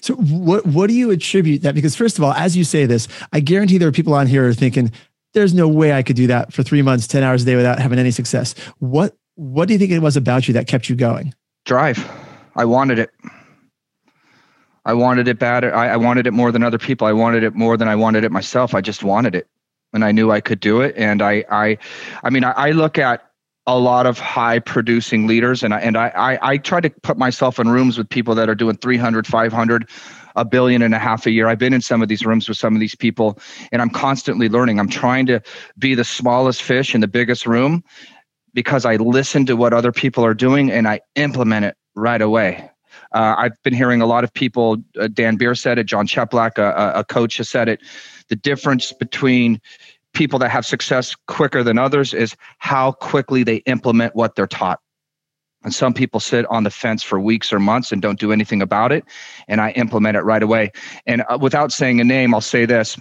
So 0.00 0.14
what 0.14 0.66
what 0.66 0.88
do 0.88 0.94
you 0.94 1.10
attribute 1.10 1.62
that? 1.62 1.74
Because 1.74 1.94
first 1.94 2.18
of 2.18 2.24
all, 2.24 2.32
as 2.32 2.56
you 2.56 2.64
say 2.64 2.86
this, 2.86 3.08
I 3.32 3.40
guarantee 3.40 3.78
there 3.78 3.88
are 3.88 3.92
people 3.92 4.14
on 4.14 4.26
here 4.26 4.48
are 4.48 4.54
thinking, 4.54 4.92
there's 5.32 5.54
no 5.54 5.68
way 5.68 5.92
I 5.92 6.02
could 6.02 6.16
do 6.16 6.26
that 6.28 6.52
for 6.52 6.62
three 6.62 6.82
months, 6.82 7.06
10 7.06 7.22
hours 7.22 7.42
a 7.42 7.46
day 7.46 7.56
without 7.56 7.78
having 7.78 7.98
any 7.98 8.10
success. 8.10 8.54
What 8.78 9.16
what 9.36 9.66
do 9.66 9.74
you 9.74 9.78
think 9.78 9.90
it 9.90 9.98
was 9.98 10.16
about 10.16 10.48
you 10.48 10.54
that 10.54 10.66
kept 10.66 10.88
you 10.88 10.96
going? 10.96 11.34
Drive. 11.64 12.08
I 12.56 12.64
wanted 12.64 12.98
it. 12.98 13.10
I 14.84 14.92
wanted 14.92 15.28
it 15.28 15.38
bad. 15.38 15.64
I, 15.64 15.88
I 15.88 15.96
wanted 15.96 16.26
it 16.26 16.32
more 16.32 16.52
than 16.52 16.62
other 16.62 16.78
people. 16.78 17.06
I 17.06 17.12
wanted 17.12 17.42
it 17.42 17.54
more 17.54 17.76
than 17.76 17.88
I 17.88 17.96
wanted 17.96 18.24
it 18.24 18.30
myself. 18.30 18.74
I 18.74 18.80
just 18.80 19.02
wanted 19.02 19.34
it, 19.34 19.48
and 19.92 20.04
I 20.04 20.12
knew 20.12 20.30
I 20.30 20.40
could 20.40 20.60
do 20.60 20.82
it. 20.82 20.94
And 20.96 21.22
I, 21.22 21.44
I, 21.50 21.78
I 22.22 22.30
mean, 22.30 22.44
I, 22.44 22.52
I 22.52 22.70
look 22.72 22.98
at 22.98 23.28
a 23.66 23.78
lot 23.78 24.06
of 24.06 24.18
high 24.18 24.58
producing 24.58 25.26
leaders, 25.26 25.62
and 25.62 25.72
I, 25.72 25.80
and 25.80 25.96
I, 25.96 26.08
I, 26.08 26.50
I 26.50 26.56
try 26.58 26.80
to 26.80 26.90
put 26.90 27.16
myself 27.16 27.58
in 27.58 27.68
rooms 27.68 27.96
with 27.96 28.08
people 28.08 28.34
that 28.34 28.48
are 28.48 28.54
doing 28.54 28.76
300, 28.76 29.26
500 29.26 29.88
a 30.36 30.44
billion 30.44 30.82
and 30.82 30.94
a 30.94 30.98
half 30.98 31.26
a 31.26 31.30
year. 31.30 31.46
I've 31.46 31.58
been 31.58 31.72
in 31.72 31.80
some 31.80 32.02
of 32.02 32.08
these 32.08 32.26
rooms 32.26 32.48
with 32.48 32.58
some 32.58 32.74
of 32.74 32.80
these 32.80 32.94
people, 32.94 33.38
and 33.72 33.80
I'm 33.80 33.90
constantly 33.90 34.48
learning. 34.48 34.80
I'm 34.80 34.88
trying 34.88 35.26
to 35.26 35.40
be 35.78 35.94
the 35.94 36.04
smallest 36.04 36.62
fish 36.62 36.94
in 36.94 37.00
the 37.00 37.08
biggest 37.08 37.46
room 37.46 37.84
because 38.52 38.84
I 38.84 38.96
listen 38.96 39.46
to 39.46 39.56
what 39.56 39.72
other 39.72 39.92
people 39.92 40.24
are 40.24 40.34
doing 40.34 40.70
and 40.70 40.86
I 40.88 41.00
implement 41.14 41.64
it 41.66 41.76
right 41.94 42.20
away. 42.20 42.70
Uh, 43.12 43.34
I've 43.38 43.62
been 43.62 43.74
hearing 43.74 44.02
a 44.02 44.06
lot 44.06 44.24
of 44.24 44.32
people. 44.32 44.78
Uh, 44.98 45.08
Dan 45.08 45.36
Beer 45.36 45.54
said 45.54 45.78
it. 45.78 45.84
John 45.84 46.06
Cheplak, 46.06 46.58
a, 46.58 47.00
a 47.00 47.04
coach, 47.04 47.36
has 47.36 47.48
said 47.48 47.68
it. 47.68 47.80
The 48.28 48.36
difference 48.36 48.92
between 48.92 49.60
people 50.14 50.38
that 50.38 50.50
have 50.50 50.64
success 50.64 51.14
quicker 51.28 51.62
than 51.62 51.78
others 51.78 52.14
is 52.14 52.36
how 52.58 52.92
quickly 52.92 53.42
they 53.42 53.56
implement 53.66 54.14
what 54.14 54.34
they're 54.34 54.46
taught. 54.46 54.80
And 55.64 55.74
some 55.74 55.94
people 55.94 56.20
sit 56.20 56.46
on 56.46 56.64
the 56.64 56.70
fence 56.70 57.02
for 57.02 57.18
weeks 57.18 57.52
or 57.52 57.58
months 57.58 57.90
and 57.90 58.00
don't 58.00 58.20
do 58.20 58.32
anything 58.32 58.62
about 58.62 58.92
it. 58.92 59.04
And 59.48 59.60
I 59.60 59.70
implement 59.70 60.16
it 60.16 60.20
right 60.20 60.42
away. 60.42 60.72
And 61.06 61.24
uh, 61.28 61.38
without 61.40 61.72
saying 61.72 62.00
a 62.00 62.04
name, 62.04 62.34
I'll 62.34 62.42
say 62.42 62.66
this. 62.66 62.98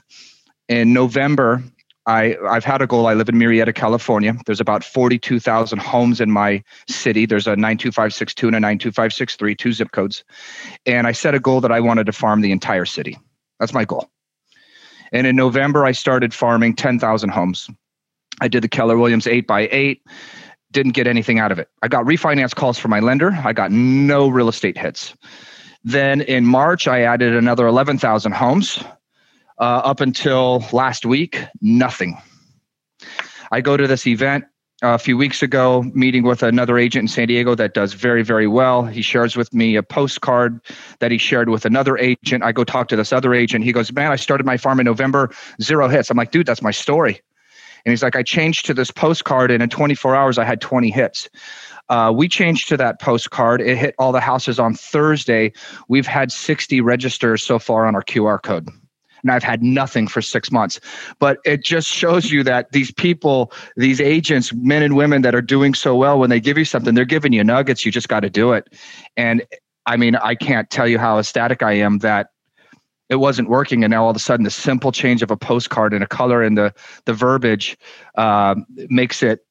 In 0.69 0.93
November, 0.93 1.61
I, 2.05 2.37
I've 2.49 2.63
had 2.63 2.81
a 2.81 2.87
goal. 2.87 3.07
I 3.07 3.13
live 3.15 3.27
in 3.27 3.35
Murrieta, 3.35 3.75
California. 3.75 4.33
There's 4.45 4.61
about 4.61 4.83
42,000 4.83 5.79
homes 5.79 6.21
in 6.21 6.31
my 6.31 6.63
city. 6.87 7.25
There's 7.25 7.47
a 7.47 7.55
92562 7.55 8.47
and 8.47 8.55
a 8.55 8.59
92563, 8.59 9.55
two 9.55 9.73
zip 9.73 9.91
codes. 9.91 10.23
And 10.85 11.05
I 11.05 11.11
set 11.11 11.35
a 11.35 11.39
goal 11.39 11.59
that 11.61 11.71
I 11.71 11.81
wanted 11.81 12.05
to 12.05 12.13
farm 12.13 12.41
the 12.41 12.51
entire 12.51 12.85
city. 12.85 13.17
That's 13.59 13.73
my 13.73 13.83
goal. 13.83 14.09
And 15.13 15.25
in 15.25 15.35
November, 15.35 15.85
I 15.85 15.93
started 15.93 16.33
farming 16.33 16.75
10,000 16.75 17.29
homes. 17.29 17.69
I 18.41 18.47
did 18.47 18.63
the 18.63 18.67
Keller 18.67 18.97
Williams 18.97 19.27
8 19.27 19.47
by 19.47 19.69
8 19.71 20.01
didn't 20.73 20.91
get 20.91 21.07
anything 21.07 21.39
out 21.39 21.51
of 21.51 21.59
it. 21.59 21.69
I 21.81 21.87
got 21.87 22.03
refinance 22.05 22.53
calls 22.53 22.77
from 22.77 22.91
my 22.91 22.99
lender. 22.99 23.31
I 23.45 23.53
got 23.53 23.71
no 23.71 24.27
real 24.27 24.49
estate 24.49 24.77
hits. 24.77 25.15
Then 25.85 26.21
in 26.21 26.45
March, 26.45 26.87
I 26.87 27.01
added 27.01 27.35
another 27.35 27.67
11,000 27.67 28.33
homes. 28.33 28.83
Uh, 29.59 29.81
up 29.85 30.01
until 30.01 30.65
last 30.73 31.05
week, 31.05 31.39
nothing. 31.61 32.17
I 33.51 33.61
go 33.61 33.77
to 33.77 33.87
this 33.87 34.07
event 34.07 34.45
a 34.83 34.97
few 34.97 35.17
weeks 35.17 35.41
ago, 35.41 35.83
meeting 35.93 36.23
with 36.23 36.43
another 36.43 36.77
agent 36.77 37.03
in 37.03 37.07
San 37.07 37.27
Diego 37.27 37.55
that 37.55 37.73
does 37.73 37.93
very, 37.93 38.21
very 38.21 38.47
well. 38.47 38.83
He 38.83 39.01
shares 39.01 39.37
with 39.37 39.53
me 39.53 39.77
a 39.77 39.83
postcard 39.83 40.59
that 40.99 41.09
he 41.09 41.17
shared 41.17 41.49
with 41.49 41.65
another 41.65 41.97
agent. 41.97 42.43
I 42.43 42.51
go 42.51 42.65
talk 42.65 42.89
to 42.89 42.97
this 42.97 43.13
other 43.13 43.33
agent. 43.33 43.63
He 43.63 43.71
goes, 43.71 43.91
Man, 43.93 44.11
I 44.11 44.17
started 44.17 44.45
my 44.45 44.57
farm 44.57 44.81
in 44.81 44.85
November, 44.85 45.31
zero 45.61 45.87
hits. 45.87 46.09
I'm 46.09 46.17
like, 46.17 46.31
Dude, 46.31 46.45
that's 46.45 46.61
my 46.61 46.71
story. 46.71 47.21
And 47.85 47.91
he's 47.91 48.03
like, 48.03 48.15
I 48.15 48.23
changed 48.23 48.65
to 48.65 48.73
this 48.73 48.91
postcard, 48.91 49.51
and 49.51 49.63
in 49.63 49.69
24 49.69 50.15
hours, 50.15 50.37
I 50.37 50.45
had 50.45 50.61
20 50.61 50.89
hits. 50.89 51.29
Uh, 51.89 52.13
we 52.15 52.27
changed 52.29 52.69
to 52.69 52.77
that 52.77 52.99
postcard. 53.01 53.61
It 53.61 53.77
hit 53.77 53.95
all 53.99 54.11
the 54.11 54.21
houses 54.21 54.59
on 54.59 54.73
Thursday. 54.73 55.51
We've 55.89 56.07
had 56.07 56.31
60 56.31 56.79
registers 56.81 57.43
so 57.43 57.59
far 57.59 57.85
on 57.85 57.95
our 57.95 58.03
QR 58.03 58.41
code. 58.41 58.69
And 59.23 59.31
I've 59.31 59.43
had 59.43 59.63
nothing 59.63 60.07
for 60.07 60.21
six 60.21 60.51
months. 60.51 60.79
But 61.19 61.39
it 61.45 61.63
just 61.63 61.87
shows 61.87 62.31
you 62.31 62.43
that 62.43 62.71
these 62.71 62.91
people, 62.91 63.51
these 63.77 63.99
agents, 63.99 64.53
men 64.53 64.83
and 64.83 64.95
women 64.95 65.21
that 65.23 65.33
are 65.33 65.41
doing 65.41 65.73
so 65.73 65.95
well, 65.95 66.19
when 66.19 66.29
they 66.29 66.39
give 66.39 66.57
you 66.57 66.65
something, 66.65 66.93
they're 66.93 67.05
giving 67.05 67.33
you 67.33 67.43
nuggets. 67.43 67.85
You 67.85 67.91
just 67.91 68.09
got 68.09 68.21
to 68.21 68.29
do 68.29 68.51
it. 68.53 68.67
And 69.17 69.43
I 69.85 69.97
mean, 69.97 70.15
I 70.17 70.35
can't 70.35 70.69
tell 70.69 70.87
you 70.87 70.99
how 70.99 71.19
ecstatic 71.19 71.63
I 71.63 71.73
am 71.73 71.99
that 71.99 72.29
it 73.09 73.17
wasn't 73.17 73.49
working 73.49 73.83
and 73.83 73.91
now 73.91 74.05
all 74.05 74.09
of 74.09 74.15
a 74.15 74.19
sudden 74.19 74.43
the 74.43 74.49
simple 74.49 74.91
change 74.91 75.21
of 75.21 75.29
a 75.29 75.37
postcard 75.37 75.93
and 75.93 76.03
a 76.03 76.07
color 76.07 76.41
and 76.41 76.57
the 76.57 76.73
the 77.05 77.13
verbiage 77.13 77.77
uh, 78.15 78.55
makes 78.89 79.21
it 79.21 79.45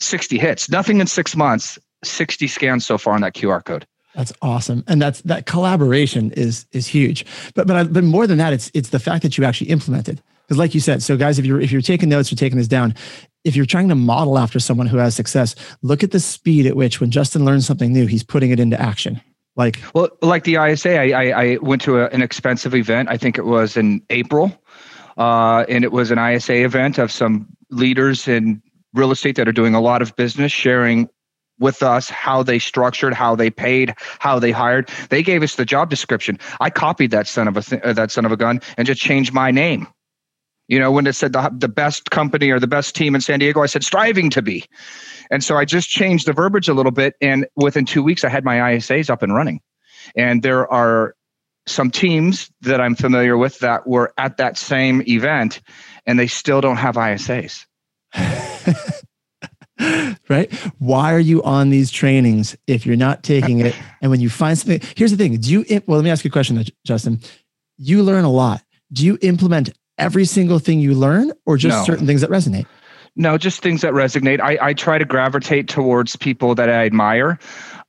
60 0.00 0.38
hits 0.38 0.68
nothing 0.68 1.00
in 1.00 1.06
six 1.06 1.34
months 1.34 1.78
60 2.04 2.46
scans 2.48 2.84
so 2.84 2.98
far 2.98 3.14
on 3.14 3.20
that 3.22 3.34
qr 3.34 3.64
code 3.64 3.86
that's 4.18 4.32
awesome. 4.42 4.82
And 4.88 5.00
that's 5.00 5.20
that 5.22 5.46
collaboration 5.46 6.32
is 6.32 6.66
is 6.72 6.88
huge. 6.88 7.24
But 7.54 7.68
but 7.68 7.76
I, 7.76 7.84
but 7.84 8.02
more 8.02 8.26
than 8.26 8.38
that 8.38 8.52
it's 8.52 8.68
it's 8.74 8.88
the 8.88 8.98
fact 8.98 9.22
that 9.22 9.38
you 9.38 9.44
actually 9.44 9.70
implemented. 9.70 10.20
Because 10.42 10.58
like 10.58 10.74
you 10.74 10.80
said 10.80 11.04
so 11.04 11.16
guys 11.16 11.38
if 11.38 11.46
you're 11.46 11.60
if 11.60 11.70
you're 11.70 11.80
taking 11.80 12.08
notes 12.08 12.32
or 12.32 12.36
taking 12.36 12.58
this 12.58 12.66
down 12.66 12.96
if 13.44 13.54
you're 13.54 13.64
trying 13.64 13.88
to 13.90 13.94
model 13.94 14.36
after 14.36 14.58
someone 14.58 14.88
who 14.88 14.96
has 14.96 15.14
success 15.14 15.54
look 15.82 16.02
at 16.02 16.10
the 16.10 16.18
speed 16.18 16.66
at 16.66 16.74
which 16.74 17.00
when 17.00 17.10
justin 17.10 17.44
learns 17.44 17.66
something 17.66 17.92
new 17.92 18.06
he's 18.06 18.24
putting 18.24 18.50
it 18.50 18.58
into 18.58 18.80
action. 18.80 19.20
Like, 19.56 19.80
well, 19.92 20.08
like 20.22 20.44
the 20.44 20.54
ISA, 20.54 20.96
I, 20.96 21.10
I, 21.10 21.42
I 21.42 21.56
went 21.60 21.82
to 21.82 21.98
a, 21.98 22.06
an 22.10 22.22
expensive 22.22 22.76
event. 22.76 23.08
I 23.08 23.16
think 23.16 23.38
it 23.38 23.44
was 23.44 23.76
in 23.76 24.00
April, 24.08 24.56
uh, 25.16 25.64
and 25.68 25.82
it 25.82 25.90
was 25.90 26.12
an 26.12 26.18
ISA 26.18 26.64
event 26.64 26.96
of 26.98 27.10
some 27.10 27.48
leaders 27.68 28.28
in 28.28 28.62
real 28.94 29.10
estate 29.10 29.34
that 29.34 29.48
are 29.48 29.52
doing 29.52 29.74
a 29.74 29.80
lot 29.80 30.00
of 30.00 30.14
business, 30.14 30.52
sharing 30.52 31.08
with 31.58 31.82
us 31.82 32.08
how 32.08 32.42
they 32.42 32.58
structured, 32.58 33.14
how 33.14 33.34
they 33.34 33.50
paid, 33.50 33.94
how 34.18 34.38
they 34.38 34.50
hired. 34.50 34.88
They 35.10 35.22
gave 35.22 35.42
us 35.42 35.56
the 35.56 35.64
job 35.64 35.90
description. 35.90 36.38
I 36.60 36.70
copied 36.70 37.10
that 37.10 37.26
son 37.26 37.48
of 37.48 37.56
a 37.56 37.62
th- 37.62 37.82
uh, 37.82 37.92
that 37.94 38.10
son 38.10 38.24
of 38.24 38.32
a 38.32 38.36
gun 38.36 38.60
and 38.76 38.86
just 38.86 39.00
changed 39.00 39.32
my 39.32 39.50
name. 39.50 39.86
You 40.68 40.78
know, 40.78 40.92
when 40.92 41.06
it 41.06 41.14
said 41.14 41.32
the, 41.32 41.50
the 41.56 41.68
best 41.68 42.10
company 42.10 42.50
or 42.50 42.60
the 42.60 42.66
best 42.66 42.94
team 42.94 43.14
in 43.14 43.22
San 43.22 43.38
Diego, 43.38 43.62
I 43.62 43.66
said 43.66 43.82
striving 43.82 44.28
to 44.30 44.42
be. 44.42 44.66
And 45.30 45.42
so 45.42 45.56
I 45.56 45.64
just 45.64 45.88
changed 45.88 46.26
the 46.26 46.34
verbiage 46.34 46.68
a 46.68 46.74
little 46.74 46.92
bit. 46.92 47.14
And 47.22 47.46
within 47.56 47.86
two 47.86 48.02
weeks, 48.02 48.22
I 48.22 48.28
had 48.28 48.44
my 48.44 48.56
ISAs 48.56 49.08
up 49.08 49.22
and 49.22 49.34
running. 49.34 49.60
And 50.14 50.42
there 50.42 50.70
are 50.70 51.14
some 51.66 51.90
teams 51.90 52.50
that 52.62 52.80
I'm 52.80 52.94
familiar 52.94 53.36
with 53.36 53.58
that 53.60 53.86
were 53.86 54.12
at 54.18 54.38
that 54.38 54.56
same 54.56 55.02
event 55.06 55.60
and 56.06 56.18
they 56.18 56.26
still 56.26 56.60
don't 56.60 56.76
have 56.76 56.96
ISAs. 56.96 57.64
right? 60.28 60.52
Why 60.78 61.12
are 61.12 61.20
you 61.20 61.42
on 61.42 61.70
these 61.70 61.90
trainings 61.90 62.56
if 62.66 62.86
you're 62.86 62.96
not 62.96 63.22
taking 63.22 63.60
it? 63.60 63.74
And 64.00 64.12
when 64.12 64.20
you 64.20 64.30
find 64.30 64.56
something, 64.56 64.80
here's 64.96 65.10
the 65.10 65.16
thing: 65.16 65.36
Do 65.40 65.50
you? 65.50 65.82
Well, 65.86 65.98
let 65.98 66.04
me 66.04 66.10
ask 66.10 66.24
you 66.24 66.28
a 66.28 66.32
question, 66.32 66.62
Justin. 66.84 67.20
You 67.78 68.04
learn 68.04 68.24
a 68.24 68.30
lot. 68.30 68.62
Do 68.92 69.04
you 69.04 69.18
implement 69.22 69.70
every 69.98 70.24
single 70.24 70.60
thing 70.60 70.78
you 70.78 70.94
learn, 70.94 71.32
or 71.46 71.56
just 71.56 71.76
no. 71.76 71.84
certain 71.84 72.06
things 72.06 72.20
that 72.20 72.30
resonate? 72.30 72.66
No, 73.16 73.36
just 73.36 73.60
things 73.60 73.80
that 73.80 73.92
resonate. 73.92 74.40
I, 74.40 74.58
I 74.62 74.72
try 74.72 74.98
to 74.98 75.04
gravitate 75.04 75.68
towards 75.68 76.14
people 76.14 76.54
that 76.54 76.70
I 76.70 76.86
admire. 76.86 77.40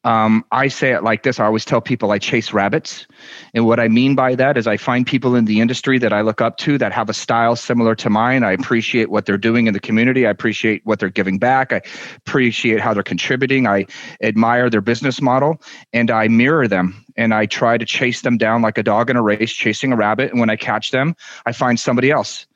Um, 0.06 0.46
I 0.52 0.70
say 0.70 0.94
it 0.94 1.04
like 1.04 1.24
this 1.24 1.40
I 1.40 1.46
always 1.46 1.66
tell 1.66 1.82
people 1.82 2.12
I 2.12 2.20
chase 2.20 2.54
rabbits. 2.54 3.06
And 3.54 3.66
what 3.66 3.82
I 3.82 3.90
mean 3.90 4.16
by 4.16 4.34
that 4.36 4.58
is 4.58 4.66
I 4.66 4.78
find 4.78 5.06
people 5.06 5.36
in 5.36 5.44
the 5.44 5.60
industry 5.60 6.00
that 6.00 6.14
I 6.14 6.22
look 6.22 6.40
up 6.40 6.58
to 6.60 6.78
that 6.78 6.94
have 6.94 7.10
a 7.10 7.14
style 7.14 7.58
similar 7.58 7.96
to 7.96 8.10
mine. 8.10 8.44
I 8.44 8.54
appreciate 8.54 9.10
what 9.10 9.26
they're 9.26 9.38
doing 9.38 9.68
in 9.68 9.74
the 9.74 9.80
community. 9.80 10.26
I 10.26 10.30
appreciate 10.30 10.86
what 10.86 11.00
they're 11.00 11.10
giving 11.10 11.38
back. 11.38 11.74
I 11.74 11.82
appreciate 12.16 12.80
how 12.80 12.94
they're 12.94 13.04
contributing. 13.04 13.68
I 13.68 13.88
admire 14.24 14.70
their 14.70 14.82
business 14.82 15.22
model 15.22 15.62
and 15.92 16.10
I 16.10 16.30
mirror 16.30 16.68
them 16.68 17.06
and 17.18 17.34
I 17.34 17.46
try 17.46 17.78
to 17.78 17.86
chase 17.86 18.22
them 18.22 18.38
down 18.38 18.62
like 18.62 18.78
a 18.78 18.84
dog 18.84 19.10
in 19.10 19.18
a 19.18 19.22
race, 19.22 19.52
chasing 19.52 19.92
a 19.92 19.98
rabbit. 19.98 20.32
And 20.32 20.40
when 20.40 20.50
I 20.50 20.56
catch 20.56 20.92
them, 20.92 21.16
I 21.46 21.52
find 21.52 21.78
somebody 21.78 22.10
else 22.10 22.48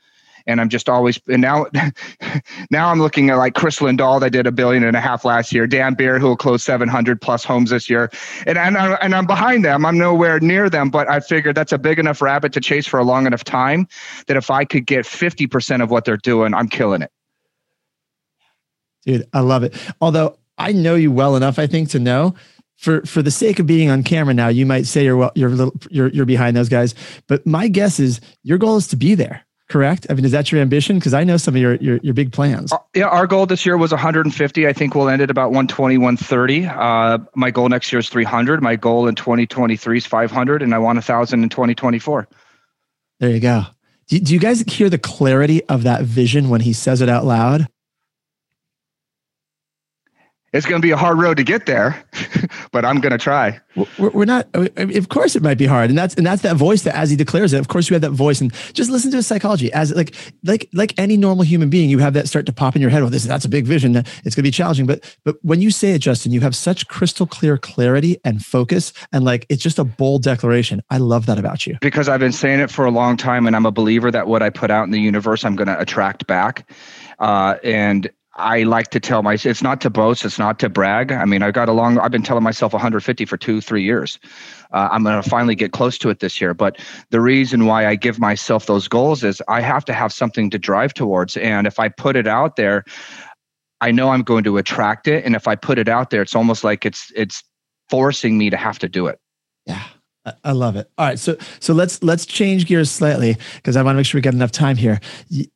and 0.46 0.60
I'm 0.60 0.70
just 0.70 0.90
always 0.90 1.20
and 1.28 1.42
now 1.42 1.66
now 2.72 2.90
I'm 2.90 3.00
looking 3.00 3.30
at 3.30 3.36
like 3.36 3.56
Chris 3.56 3.80
Lindahl 3.80 4.20
that 4.20 4.32
did 4.32 4.48
a 4.48 4.52
billion 4.52 4.84
and 4.84 4.96
a 4.96 5.02
half 5.02 5.26
last 5.26 5.54
year, 5.54 5.68
Dan 5.68 5.94
Beard 5.94 6.22
who 6.22 6.28
will 6.28 6.38
close 6.38 6.64
700 6.64 7.22
plus 7.22 7.44
homes 7.44 7.70
this 7.70 7.90
year, 7.90 8.10
and 8.46 8.58
and, 8.58 8.78
I'm, 8.78 8.98
and 9.02 9.16
I'm 9.16 9.26
behind 9.26 9.66
them. 9.66 9.86
I'm 9.86 9.98
nowhere 9.98 10.40
near 10.40 10.70
them, 10.70 10.90
but 10.90 11.10
I 11.10 11.20
figured 11.20 11.56
that's 11.56 11.72
a 11.72 11.78
big 11.78 12.00
enough 12.00 12.22
rabbit 12.22 12.54
to 12.54 12.62
chase 12.62 12.88
for 12.88 13.00
a 13.00 13.04
long 13.04 13.26
enough 13.28 13.44
time 13.44 13.88
that 14.28 14.38
if 14.38 14.50
I 14.50 14.66
could 14.66 14.86
get 14.86 15.06
50% 15.06 15.82
of 15.82 15.92
what 15.92 16.06
they're 16.06 16.18
doing, 16.18 16.54
I'm 16.54 16.68
killing 16.68 17.02
it. 17.02 17.12
Dude, 19.06 19.28
I 19.34 19.42
love 19.42 19.64
it. 19.64 19.76
Although 20.00 20.38
I 20.58 20.72
know 20.72 20.96
you 20.96 21.12
well 21.12 21.36
enough, 21.36 21.60
I 21.60 21.68
think, 21.68 21.90
to 21.90 22.00
know 22.00 22.36
for 22.78 23.02
for 23.06 23.22
the 23.22 23.32
sake 23.32 23.60
of 23.60 23.68
being 23.68 23.90
on 23.90 24.04
camera 24.04 24.34
now, 24.34 24.48
you 24.48 24.66
might 24.66 24.86
say 24.86 25.04
you're 25.04 25.18
well, 25.18 25.32
you're 25.36 25.50
little, 25.50 25.74
you're 25.90 26.10
you're 26.10 26.26
behind 26.26 26.56
those 26.56 26.70
guys. 26.70 26.96
But 27.28 27.46
my 27.46 27.68
guess 27.68 28.00
is 28.00 28.22
your 28.44 28.58
goal 28.58 28.78
is 28.78 28.88
to 28.88 28.96
be 28.96 29.16
there 29.16 29.46
correct? 29.70 30.08
I 30.10 30.14
mean, 30.14 30.26
is 30.26 30.32
that 30.32 30.52
your 30.52 30.62
ambition? 30.62 30.98
Because 30.98 31.14
I 31.14 31.24
know 31.24 31.38
some 31.38 31.56
of 31.56 31.62
your, 31.62 31.76
your, 31.76 31.98
your 32.04 32.14
big 32.14 32.32
plans. 32.32 32.72
Uh, 32.72 32.78
yeah, 32.94 33.08
our 33.08 33.28
goal 33.28 33.46
this 33.46 33.66
year 33.66 33.78
was 33.78 33.92
150. 33.92 34.68
I 34.68 34.74
think 34.74 34.96
we'll 34.96 35.10
end 35.10 35.22
at 35.22 35.30
about 35.30 35.50
120, 35.50 35.98
130. 35.98 36.66
Uh, 36.66 37.18
my 37.36 37.52
goal 37.52 37.70
next 37.70 37.92
year 37.92 38.00
is 38.00 38.10
300. 38.10 38.62
My 38.62 38.76
goal 38.76 39.08
in 39.08 39.16
2023 39.16 39.98
is 39.98 40.06
500, 40.06 40.62
and 40.62 40.74
I 40.74 40.80
want 40.80 41.04
thousand 41.04 41.44
in 41.44 41.50
2024. 41.50 42.28
There 43.20 43.30
you 43.30 43.40
go. 43.40 43.64
Do, 44.08 44.20
do 44.20 44.34
you 44.34 44.40
guys 44.40 44.62
hear 44.62 44.90
the 44.90 44.98
clarity 44.98 45.64
of 45.66 45.84
that 45.84 46.04
vision 46.04 46.50
when 46.50 46.62
he 46.62 46.74
says 46.74 47.02
it 47.02 47.10
out 47.10 47.26
loud? 47.26 47.68
It's 50.54 50.68
going 50.68 50.80
to 50.80 50.86
be 50.86 50.92
a 50.92 50.98
hard 50.98 51.20
road 51.20 51.38
to 51.38 51.44
get 51.44 51.66
there, 51.66 52.04
but 52.72 52.86
I'm 52.86 53.02
going 53.02 53.12
to 53.12 53.18
try. 53.18 53.60
We're 53.98 54.26
not. 54.26 54.48
Of 54.54 55.10
course, 55.10 55.36
it 55.36 55.42
might 55.42 55.58
be 55.58 55.66
hard, 55.66 55.90
and 55.90 55.98
that's 55.98 56.14
and 56.14 56.26
that's 56.26 56.44
that 56.44 56.56
voice 56.56 56.84
that 56.84 56.96
as 56.96 57.10
he 57.10 57.16
declares 57.16 57.54
it. 57.54 57.60
Of 57.60 57.70
course, 57.70 57.90
you 57.90 57.96
have 57.96 58.02
that 58.04 58.12
voice, 58.12 58.40
and 58.40 58.54
just 58.74 58.92
listen 58.92 59.10
to 59.12 59.18
his 59.18 59.26
psychology. 59.26 59.74
As 59.74 59.92
like 59.96 60.16
like 60.44 60.70
like 60.72 60.94
any 61.00 61.18
normal 61.18 61.44
human 61.44 61.72
being, 61.72 61.90
you 61.90 61.98
have 61.98 62.14
that 62.14 62.28
start 62.28 62.46
to 62.46 62.54
pop 62.54 62.76
in 62.76 62.82
your 62.82 62.92
head. 62.92 63.02
Well, 63.02 63.10
this 63.10 63.24
that's 63.24 63.46
a 63.46 63.50
big 63.50 63.66
vision. 63.66 63.96
It's 63.96 64.06
going 64.06 64.32
to 64.36 64.42
be 64.44 64.52
challenging, 64.52 64.86
but 64.86 65.18
but 65.24 65.38
when 65.42 65.60
you 65.60 65.72
say 65.72 65.94
it, 65.94 66.00
Justin, 66.00 66.32
you 66.32 66.42
have 66.42 66.56
such 66.56 66.88
crystal 66.88 67.26
clear 67.26 67.58
clarity 67.58 68.18
and 68.24 68.46
focus, 68.46 68.94
and 69.12 69.26
like 69.26 69.48
it's 69.50 69.64
just 69.64 69.80
a 69.80 69.84
bold 69.84 70.22
declaration. 70.22 70.84
I 70.92 71.00
love 71.00 71.26
that 71.26 71.40
about 71.40 71.66
you 71.66 71.78
because 71.82 72.08
I've 72.08 72.20
been 72.20 72.32
saying 72.32 72.60
it 72.60 72.70
for 72.70 72.86
a 72.86 72.92
long 72.92 73.18
time, 73.18 73.48
and 73.48 73.56
I'm 73.56 73.66
a 73.66 73.72
believer 73.72 74.12
that 74.12 74.28
what 74.28 74.44
I 74.44 74.52
put 74.52 74.70
out 74.70 74.84
in 74.84 74.92
the 74.92 75.02
universe, 75.02 75.44
I'm 75.44 75.56
going 75.56 75.68
to 75.68 75.80
attract 75.80 76.28
back. 76.28 76.70
Uh, 77.20 77.56
and 77.64 78.12
I 78.36 78.64
like 78.64 78.90
to 78.90 79.00
tell 79.00 79.22
myself 79.22 79.52
it's 79.52 79.62
not 79.62 79.80
to 79.82 79.90
boast, 79.90 80.26
it's 80.26 80.40
not 80.40 80.58
to 80.60 80.70
brag. 80.70 81.12
I 81.12 81.26
mean, 81.26 81.44
I 81.44 81.52
got 81.52 81.70
along. 81.70 82.00
I've 82.00 82.12
been 82.12 82.24
telling 82.24 82.44
myself 82.44 82.74
150 82.74 83.26
for 83.26 83.38
two, 83.38 83.62
three 83.62 83.84
years. 83.84 84.18
Uh, 84.72 84.90
I'm 84.92 85.04
going 85.04 85.22
to 85.22 85.30
finally 85.30 85.54
get 85.54 85.72
close 85.72 86.00
to 86.00 86.10
it 86.10 86.20
this 86.20 86.42
year. 86.42 86.54
But 86.56 86.80
the 87.12 87.22
reason 87.22 87.66
why 87.66 87.86
I 87.86 87.96
give 87.96 88.20
myself 88.20 88.66
those 88.66 88.88
goals 88.88 89.24
is 89.24 89.42
I 89.48 89.62
have 89.62 89.86
to 89.86 89.94
have 89.94 90.12
something 90.12 90.50
to 90.50 90.58
drive 90.58 90.96
towards. 90.96 91.38
And 91.38 91.68
if 91.68 91.80
I 91.80 91.90
put 91.90 92.16
it 92.16 92.28
out 92.28 92.56
there, 92.56 92.84
I 93.82 93.92
know 93.92 94.10
I'm 94.10 94.24
going 94.24 94.44
to 94.46 94.58
attract 94.58 95.08
it. 95.08 95.24
And 95.26 95.36
if 95.36 95.48
I 95.48 95.56
put 95.56 95.78
it 95.78 95.88
out 95.88 96.10
there, 96.10 96.22
it's 96.22 96.36
almost 96.36 96.64
like 96.64 96.86
it's 96.86 97.12
it's 97.16 97.44
forcing 97.90 98.38
me 98.38 98.50
to 98.50 98.58
have 98.58 98.80
to 98.80 98.90
do 98.90 99.08
it. 99.08 99.20
Yeah. 99.68 99.84
I 100.44 100.54
love 100.54 100.78
it. 100.78 100.90
All 100.98 101.06
right, 101.06 101.20
so 101.20 101.36
so 101.60 101.74
let's 101.74 102.02
let's 102.02 102.26
change 102.26 102.66
gears 102.66 102.90
slightly 102.90 103.36
because 103.56 103.76
I 103.76 103.84
want 103.84 103.96
to 103.96 103.98
make 103.98 104.06
sure 104.06 104.18
we 104.18 104.22
get 104.22 104.34
enough 104.34 104.52
time 104.52 104.78
here. 104.78 105.02
You, 105.30 105.48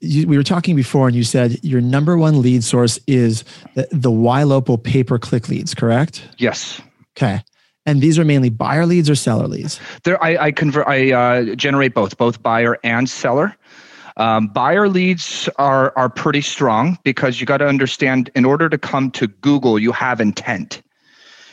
you, 0.00 0.28
we 0.28 0.36
were 0.36 0.44
talking 0.44 0.76
before, 0.76 1.08
and 1.08 1.16
you 1.16 1.24
said 1.24 1.58
your 1.64 1.80
number 1.80 2.16
one 2.16 2.40
lead 2.40 2.62
source 2.62 3.00
is 3.08 3.42
the, 3.74 3.88
the 3.90 4.10
YLOPO 4.10 4.84
pay 4.84 5.02
per 5.02 5.18
click 5.18 5.48
leads, 5.48 5.74
correct? 5.74 6.22
Yes. 6.38 6.80
Okay, 7.16 7.42
and 7.84 8.00
these 8.00 8.16
are 8.16 8.24
mainly 8.24 8.48
buyer 8.48 8.86
leads 8.86 9.10
or 9.10 9.16
seller 9.16 9.48
leads. 9.48 9.80
There, 10.04 10.22
I, 10.22 10.36
I 10.36 10.52
convert, 10.52 10.86
I 10.86 11.12
uh, 11.12 11.54
generate 11.56 11.94
both, 11.94 12.16
both 12.16 12.42
buyer 12.42 12.78
and 12.84 13.10
seller. 13.10 13.56
Um, 14.18 14.48
buyer 14.48 14.88
leads 14.88 15.48
are 15.56 15.92
are 15.96 16.08
pretty 16.08 16.42
strong 16.42 16.96
because 17.02 17.40
you 17.40 17.46
got 17.46 17.58
to 17.58 17.66
understand. 17.66 18.30
In 18.36 18.44
order 18.44 18.68
to 18.68 18.78
come 18.78 19.10
to 19.12 19.26
Google, 19.26 19.80
you 19.80 19.90
have 19.90 20.20
intent 20.20 20.80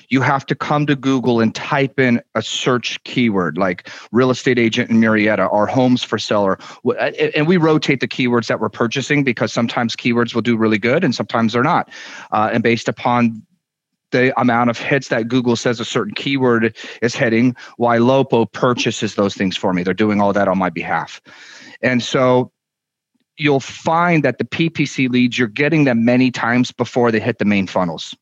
you 0.09 0.21
have 0.21 0.45
to 0.47 0.55
come 0.55 0.85
to 0.87 0.95
Google 0.95 1.39
and 1.39 1.53
type 1.53 1.99
in 1.99 2.21
a 2.35 2.41
search 2.41 3.01
keyword 3.03 3.57
like 3.57 3.89
real 4.11 4.31
estate 4.31 4.57
agent 4.57 4.89
in 4.89 4.97
Murrieta 4.97 5.51
or 5.51 5.67
homes 5.67 6.03
for 6.03 6.17
seller. 6.17 6.57
And 7.35 7.47
we 7.47 7.57
rotate 7.57 7.99
the 7.99 8.07
keywords 8.07 8.47
that 8.47 8.59
we're 8.59 8.69
purchasing 8.69 9.23
because 9.23 9.53
sometimes 9.53 9.95
keywords 9.95 10.33
will 10.33 10.41
do 10.41 10.57
really 10.57 10.79
good 10.79 11.03
and 11.03 11.13
sometimes 11.13 11.53
they're 11.53 11.63
not. 11.63 11.89
Uh, 12.31 12.49
and 12.51 12.63
based 12.63 12.87
upon 12.87 13.43
the 14.11 14.37
amount 14.39 14.71
of 14.71 14.79
hits 14.79 15.09
that 15.09 15.27
Google 15.27 15.55
says 15.55 15.79
a 15.79 15.85
certain 15.85 16.15
keyword 16.15 16.75
is 17.03 17.15
hitting, 17.15 17.55
YLOPO 17.79 18.51
purchases 18.51 19.13
those 19.13 19.35
things 19.35 19.55
for 19.55 19.71
me. 19.73 19.83
They're 19.83 19.93
doing 19.93 20.19
all 20.19 20.33
that 20.33 20.47
on 20.47 20.57
my 20.57 20.71
behalf. 20.71 21.21
And 21.83 22.01
so 22.01 22.51
you'll 23.37 23.59
find 23.59 24.23
that 24.23 24.39
the 24.39 24.45
PPC 24.45 25.09
leads, 25.09 25.37
you're 25.37 25.47
getting 25.47 25.83
them 25.83 26.03
many 26.03 26.31
times 26.31 26.71
before 26.71 27.11
they 27.11 27.19
hit 27.19 27.37
the 27.37 27.45
main 27.45 27.67
funnels. 27.67 28.15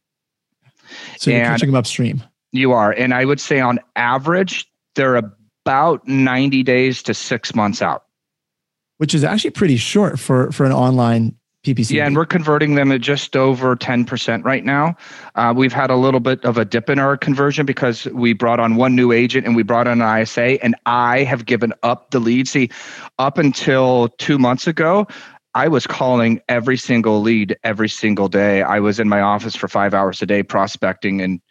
So 1.18 1.32
you're 1.32 1.42
catching 1.42 1.70
them 1.70 1.76
upstream. 1.76 2.24
You 2.52 2.72
are. 2.72 2.92
And 2.92 3.14
I 3.14 3.26
would 3.26 3.40
say 3.40 3.60
on 3.60 3.80
average, 3.96 4.70
they're 4.96 5.16
about 5.16 6.08
90 6.08 6.64
days 6.64 7.04
to 7.04 7.14
six 7.14 7.54
months 7.54 7.82
out. 7.82 8.04
Which 8.98 9.14
is 9.14 9.24
actually 9.24 9.52
pretty 9.52 9.78
short 9.78 10.20
for, 10.20 10.52
for 10.52 10.66
an 10.66 10.72
online 10.72 11.36
PPC. 11.68 11.92
Yeah, 11.92 12.08
and 12.08 12.16
we're 12.16 12.26
converting 12.26 12.76
them 12.76 12.92
at 12.92 13.02
just 13.02 13.36
over 13.36 13.76
10% 13.76 14.44
right 14.44 14.64
now. 14.64 14.96
Uh, 15.36 15.54
we've 15.56 15.74
had 15.74 15.90
a 15.90 15.96
little 15.96 16.20
bit 16.20 16.44
of 16.46 16.58
a 16.58 16.66
dip 16.66 16.90
in 16.90 16.98
our 17.00 17.18
conversion 17.18 17.66
because 17.66 18.06
we 18.06 18.34
brought 18.34 18.60
on 18.60 18.76
one 18.76 18.96
new 18.96 19.12
agent 19.12 19.46
and 19.46 19.56
we 19.56 19.64
brought 19.64 19.88
on 19.88 20.02
an 20.02 20.22
ISA, 20.22 20.64
and 20.64 20.76
I 20.86 21.24
have 21.24 21.46
given 21.46 21.74
up 21.84 22.12
the 22.12 22.20
lead. 22.20 22.48
See, 22.48 22.70
up 23.20 23.38
until 23.38 24.10
two 24.18 24.40
months 24.40 24.68
ago, 24.68 25.08
I 25.58 25.68
was 25.70 25.88
calling 25.88 26.40
every 26.48 26.78
single 26.78 27.20
lead 27.20 27.58
every 27.64 27.90
single 27.90 28.28
day. 28.28 28.62
I 28.62 28.80
was 28.80 29.00
in 29.00 29.10
my 29.10 29.22
office 29.22 29.56
for 29.56 29.68
five 29.68 29.96
hours 29.96 30.22
a 30.22 30.28
day 30.28 30.44
prospecting 30.44 31.20
and 31.20 31.42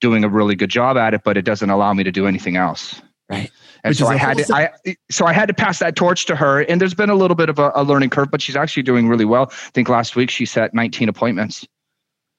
doing 0.00 0.24
a 0.24 0.28
really 0.28 0.56
good 0.56 0.68
job 0.68 0.96
at 0.96 1.14
it, 1.14 1.20
but 1.24 1.36
it 1.36 1.42
doesn't 1.42 1.70
allow 1.70 1.92
me 1.92 2.02
to 2.02 2.10
do 2.10 2.26
anything 2.26 2.56
else. 2.56 3.00
Right. 3.30 3.52
And 3.84 3.92
Which 3.92 3.98
so 3.98 4.08
I 4.08 4.16
had 4.16 4.38
to, 4.38 4.52
I, 4.52 4.96
so 5.12 5.26
I 5.26 5.32
had 5.32 5.46
to 5.46 5.54
pass 5.54 5.78
that 5.78 5.94
torch 5.94 6.26
to 6.26 6.34
her. 6.34 6.62
And 6.62 6.80
there's 6.80 6.92
been 6.92 7.08
a 7.08 7.14
little 7.14 7.36
bit 7.36 7.48
of 7.48 7.60
a, 7.60 7.70
a 7.76 7.84
learning 7.84 8.10
curve, 8.10 8.32
but 8.32 8.42
she's 8.42 8.56
actually 8.56 8.82
doing 8.82 9.06
really 9.06 9.24
well. 9.24 9.46
I 9.52 9.70
think 9.70 9.88
last 9.88 10.16
week 10.16 10.28
she 10.28 10.44
set 10.44 10.74
19 10.74 11.08
appointments. 11.08 11.64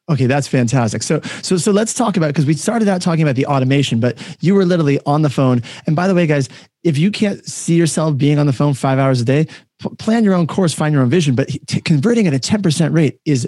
Okay, 0.09 0.25
that's 0.25 0.47
fantastic. 0.47 1.03
So, 1.03 1.21
so, 1.43 1.55
so 1.57 1.71
let's 1.71 1.93
talk 1.93 2.17
about 2.17 2.27
because 2.27 2.45
we 2.45 2.55
started 2.55 2.87
out 2.87 3.01
talking 3.01 3.21
about 3.21 3.35
the 3.35 3.45
automation, 3.45 3.99
but 3.99 4.17
you 4.41 4.55
were 4.55 4.65
literally 4.65 4.99
on 5.05 5.21
the 5.21 5.29
phone. 5.29 5.61
And 5.85 5.95
by 5.95 6.07
the 6.07 6.15
way, 6.15 6.25
guys, 6.25 6.49
if 6.83 6.97
you 6.97 7.11
can't 7.11 7.45
see 7.45 7.75
yourself 7.75 8.17
being 8.17 8.39
on 8.39 8.47
the 8.47 8.53
phone 8.53 8.73
five 8.73 8.97
hours 8.97 9.21
a 9.21 9.25
day, 9.25 9.47
plan 9.99 10.23
your 10.23 10.33
own 10.33 10.47
course, 10.47 10.73
find 10.73 10.93
your 10.93 11.03
own 11.03 11.09
vision. 11.09 11.35
But 11.35 11.49
converting 11.85 12.25
at 12.25 12.33
a 12.33 12.39
10% 12.39 12.93
rate 12.93 13.19
is 13.25 13.47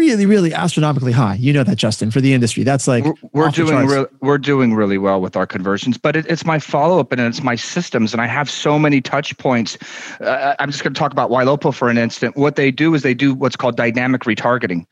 really, 0.00 0.24
really 0.24 0.54
astronomically 0.54 1.12
high. 1.12 1.34
You 1.34 1.52
know 1.52 1.62
that, 1.62 1.76
Justin, 1.76 2.10
for 2.10 2.22
the 2.22 2.32
industry. 2.32 2.62
That's 2.62 2.88
like 2.88 3.04
we're, 3.04 3.14
we're 3.34 3.50
doing 3.50 3.86
re- 3.86 4.06
we're 4.22 4.38
doing 4.38 4.72
really 4.72 4.96
well 4.96 5.20
with 5.20 5.36
our 5.36 5.46
conversions, 5.46 5.98
but 5.98 6.16
it, 6.16 6.24
it's 6.26 6.46
my 6.46 6.58
follow 6.58 6.98
up 7.00 7.12
and 7.12 7.20
it's 7.20 7.42
my 7.42 7.54
systems, 7.54 8.14
and 8.14 8.22
I 8.22 8.26
have 8.26 8.48
so 8.48 8.78
many 8.78 9.02
touch 9.02 9.36
points. 9.36 9.76
Uh, 10.20 10.54
I'm 10.58 10.70
just 10.70 10.82
going 10.82 10.94
to 10.94 10.98
talk 10.98 11.12
about 11.12 11.30
YLOPO 11.30 11.74
for 11.74 11.90
an 11.90 11.98
instant. 11.98 12.34
What 12.34 12.56
they 12.56 12.70
do 12.70 12.94
is 12.94 13.02
they 13.02 13.12
do 13.12 13.34
what's 13.34 13.56
called 13.56 13.76
dynamic 13.76 14.22
retargeting. 14.22 14.86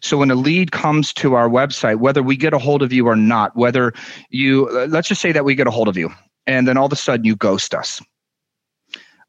So 0.00 0.16
when 0.16 0.30
a 0.30 0.34
lead 0.34 0.72
comes 0.72 1.12
to 1.14 1.34
our 1.34 1.50
website, 1.50 1.98
whether 1.98 2.22
we 2.22 2.34
get 2.34 2.54
a 2.54 2.58
hold 2.58 2.80
of 2.80 2.90
you 2.90 3.06
or 3.06 3.16
not, 3.16 3.54
whether 3.54 3.92
you 4.30 4.70
let's 4.88 5.08
just 5.08 5.20
say 5.20 5.32
that 5.32 5.44
we 5.44 5.54
get 5.54 5.66
a 5.66 5.70
hold 5.70 5.88
of 5.88 5.98
you, 5.98 6.10
and 6.46 6.66
then 6.66 6.78
all 6.78 6.86
of 6.86 6.92
a 6.92 6.96
sudden 6.96 7.26
you 7.26 7.36
ghost 7.36 7.74
us 7.74 8.00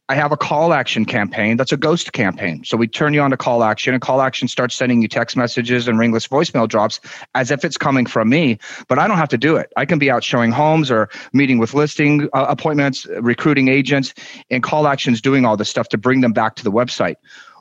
I 0.07 0.13
have 0.13 0.31
a 0.31 0.37
call 0.37 0.71
action 0.71 1.03
campaign 1.03 1.57
that's 1.57 1.71
a 1.71 1.77
ghost 1.77 2.13
campaign. 2.13 2.63
So 2.63 2.77
we 2.77 2.87
turn 2.87 3.15
you 3.15 3.21
on 3.21 3.31
to 3.31 3.37
call 3.37 3.63
action, 3.63 3.93
and 3.93 4.01
call 4.01 4.21
action 4.21 4.47
starts 4.47 4.75
sending 4.75 5.01
you 5.01 5.07
text 5.07 5.35
messages 5.35 5.87
and 5.87 5.97
ringless 5.97 6.27
voicemail 6.27 6.67
drops 6.67 6.99
as 7.33 7.49
if 7.49 7.65
it's 7.65 7.77
coming 7.77 8.05
from 8.05 8.29
me. 8.29 8.59
But 8.87 8.99
I 8.99 9.07
don't 9.07 9.17
have 9.17 9.29
to 9.29 9.37
do 9.37 9.55
it. 9.55 9.73
I 9.77 9.85
can 9.85 9.97
be 9.97 10.11
out 10.11 10.23
showing 10.23 10.51
homes 10.51 10.91
or 10.91 11.09
meeting 11.33 11.57
with 11.57 11.73
listing 11.73 12.29
uh, 12.33 12.45
appointments, 12.47 13.07
recruiting 13.19 13.67
agents, 13.67 14.13
and 14.51 14.61
call 14.61 14.87
action's 14.87 15.21
doing 15.21 15.43
all 15.43 15.57
this 15.57 15.69
stuff 15.69 15.89
to 15.89 15.97
bring 15.97 16.21
them 16.21 16.33
back 16.33 16.55
to 16.57 16.63
the 16.63 16.71
website. 16.71 17.15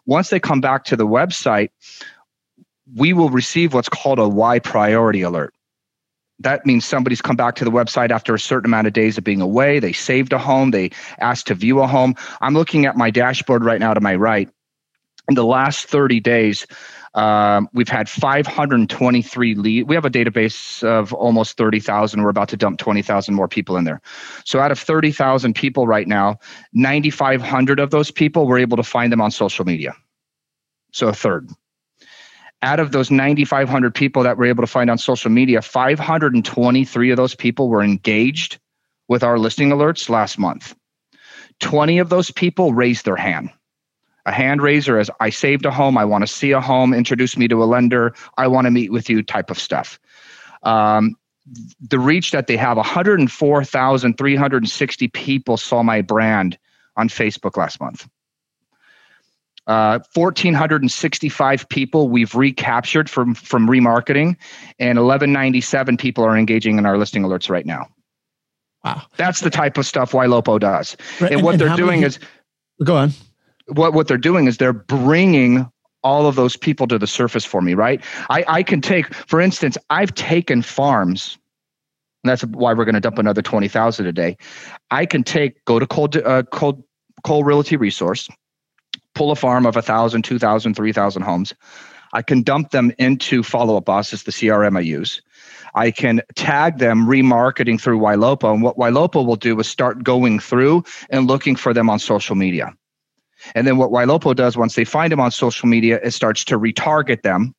Once 0.04 0.28
they 0.28 0.38
come 0.38 0.60
back 0.60 0.84
to 0.84 0.96
the 0.96 1.06
website, 1.06 1.70
we 2.94 3.14
will 3.14 3.30
receive 3.30 3.72
what's 3.72 3.88
called 3.88 4.18
a 4.18 4.28
Y 4.28 4.58
priority 4.58 5.22
alert 5.22 5.54
that 6.40 6.66
means 6.66 6.84
somebody's 6.84 7.22
come 7.22 7.36
back 7.36 7.54
to 7.56 7.64
the 7.64 7.70
website 7.70 8.10
after 8.10 8.34
a 8.34 8.38
certain 8.38 8.66
amount 8.66 8.86
of 8.86 8.92
days 8.92 9.16
of 9.16 9.24
being 9.24 9.40
away. 9.40 9.78
They 9.78 9.92
saved 9.92 10.32
a 10.32 10.38
home. 10.38 10.70
They 10.70 10.90
asked 11.20 11.46
to 11.48 11.54
view 11.54 11.80
a 11.80 11.86
home. 11.86 12.14
I'm 12.40 12.54
looking 12.54 12.86
at 12.86 12.96
my 12.96 13.10
dashboard 13.10 13.64
right 13.64 13.80
now 13.80 13.94
to 13.94 14.00
my 14.00 14.14
right. 14.14 14.48
In 15.28 15.36
the 15.36 15.44
last 15.44 15.86
30 15.86 16.20
days, 16.20 16.66
um, 17.14 17.68
we've 17.72 17.88
had 17.88 18.08
523 18.08 19.54
lead. 19.54 19.88
We 19.88 19.94
have 19.94 20.04
a 20.04 20.10
database 20.10 20.82
of 20.82 21.12
almost 21.14 21.56
30,000. 21.56 22.22
We're 22.22 22.28
about 22.28 22.48
to 22.48 22.56
dump 22.56 22.78
20,000 22.78 23.34
more 23.34 23.48
people 23.48 23.76
in 23.76 23.84
there. 23.84 24.02
So 24.44 24.58
out 24.58 24.72
of 24.72 24.78
30,000 24.78 25.54
people 25.54 25.86
right 25.86 26.08
now, 26.08 26.38
9,500 26.72 27.78
of 27.78 27.90
those 27.90 28.10
people 28.10 28.46
were 28.46 28.58
able 28.58 28.76
to 28.76 28.82
find 28.82 29.12
them 29.12 29.20
on 29.20 29.30
social 29.30 29.64
media. 29.64 29.94
So 30.92 31.08
a 31.08 31.14
third 31.14 31.48
out 32.64 32.80
of 32.80 32.90
those 32.92 33.10
9,500 33.10 33.94
people 33.94 34.22
that 34.24 34.38
we're 34.38 34.46
able 34.46 34.62
to 34.62 34.66
find 34.66 34.90
on 34.90 34.96
social 34.98 35.30
media, 35.30 35.62
523 35.62 37.10
of 37.10 37.16
those 37.16 37.34
people 37.34 37.68
were 37.68 37.82
engaged 37.82 38.58
with 39.06 39.22
our 39.22 39.38
listing 39.38 39.68
alerts 39.70 40.08
last 40.08 40.38
month. 40.38 40.74
20 41.60 41.98
of 41.98 42.08
those 42.08 42.30
people 42.30 42.72
raised 42.72 43.04
their 43.04 43.16
hand. 43.16 43.50
A 44.26 44.32
hand 44.32 44.62
raiser 44.62 44.98
is 44.98 45.10
I 45.20 45.28
saved 45.30 45.66
a 45.66 45.70
home, 45.70 45.98
I 45.98 46.06
want 46.06 46.22
to 46.22 46.26
see 46.26 46.52
a 46.52 46.60
home, 46.60 46.94
introduce 46.94 47.36
me 47.36 47.46
to 47.48 47.62
a 47.62 47.66
lender, 47.66 48.14
I 48.38 48.46
want 48.48 48.64
to 48.64 48.70
meet 48.70 48.90
with 48.90 49.10
you 49.10 49.22
type 49.22 49.50
of 49.50 49.58
stuff. 49.58 50.00
Um, 50.62 51.16
the 51.80 51.98
reach 51.98 52.30
that 52.30 52.46
they 52.46 52.56
have 52.56 52.78
104,360 52.78 55.08
people 55.08 55.58
saw 55.58 55.82
my 55.82 56.00
brand 56.00 56.56
on 56.96 57.10
Facebook 57.10 57.58
last 57.58 57.78
month. 57.80 58.08
Uh, 59.66 59.98
1,465 60.12 61.68
people 61.70 62.08
we've 62.08 62.34
recaptured 62.34 63.08
from 63.08 63.34
from 63.34 63.66
remarketing, 63.66 64.36
and 64.78 64.98
1,197 64.98 65.96
people 65.96 66.22
are 66.22 66.36
engaging 66.36 66.76
in 66.76 66.84
our 66.84 66.98
listing 66.98 67.22
alerts 67.22 67.48
right 67.48 67.64
now. 67.64 67.86
Wow, 68.84 69.02
that's 69.16 69.40
the 69.40 69.48
type 69.48 69.78
of 69.78 69.86
stuff 69.86 70.12
YLOPO 70.12 70.60
does. 70.60 70.96
Right. 71.18 71.28
And, 71.28 71.36
and, 71.36 71.42
what 71.42 71.52
and 71.52 71.60
they're 71.62 71.76
doing 71.76 72.02
is, 72.02 72.18
go 72.84 72.96
on. 72.96 73.12
What 73.68 73.94
what 73.94 74.06
they're 74.06 74.18
doing 74.18 74.46
is 74.46 74.58
they're 74.58 74.74
bringing 74.74 75.70
all 76.02 76.26
of 76.26 76.34
those 76.34 76.56
people 76.56 76.86
to 76.88 76.98
the 76.98 77.06
surface 77.06 77.46
for 77.46 77.62
me. 77.62 77.72
Right. 77.72 78.04
I 78.28 78.44
I 78.46 78.62
can 78.62 78.82
take, 78.82 79.14
for 79.14 79.40
instance, 79.40 79.78
I've 79.88 80.14
taken 80.14 80.60
farms. 80.60 81.38
And 82.22 82.30
that's 82.30 82.42
why 82.42 82.72
we're 82.72 82.86
going 82.86 82.94
to 82.94 83.02
dump 83.02 83.18
another 83.18 83.42
20,000 83.42 84.06
a 84.06 84.12
day. 84.12 84.38
I 84.90 85.04
can 85.04 85.22
take, 85.24 85.62
go 85.66 85.78
to 85.78 85.86
cold, 85.86 86.16
uh, 86.16 86.42
cold, 86.44 86.82
Cole 87.22 87.44
Realty 87.44 87.76
Resource, 87.76 88.30
pull 89.14 89.30
a 89.30 89.36
farm 89.36 89.66
of 89.66 89.74
1,000, 89.74 90.22
2,000, 90.22 90.74
3,000 90.74 91.22
homes. 91.22 91.54
I 92.12 92.22
can 92.22 92.42
dump 92.42 92.70
them 92.70 92.92
into 92.98 93.42
Follow 93.42 93.76
Up 93.76 93.86
Boss, 93.86 94.12
is 94.12 94.22
the 94.22 94.30
CRM 94.30 94.76
I 94.76 94.80
use. 94.80 95.20
I 95.74 95.90
can 95.90 96.22
tag 96.36 96.78
them 96.78 97.06
remarketing 97.06 97.80
through 97.80 97.98
YLOPO. 97.98 98.54
And 98.54 98.62
what 98.62 98.76
YLOPO 98.76 99.26
will 99.26 99.36
do 99.36 99.58
is 99.58 99.66
start 99.66 100.04
going 100.04 100.38
through 100.38 100.84
and 101.10 101.26
looking 101.26 101.56
for 101.56 101.74
them 101.74 101.90
on 101.90 101.98
social 101.98 102.36
media. 102.36 102.72
And 103.54 103.66
then 103.66 103.76
what 103.76 103.90
YLOPO 103.90 104.36
does 104.36 104.56
once 104.56 104.76
they 104.76 104.84
find 104.84 105.10
them 105.10 105.20
on 105.20 105.32
social 105.32 105.68
media, 105.68 105.98
it 106.02 106.12
starts 106.12 106.44
to 106.44 106.58
retarget 106.58 107.22
them. 107.22 107.54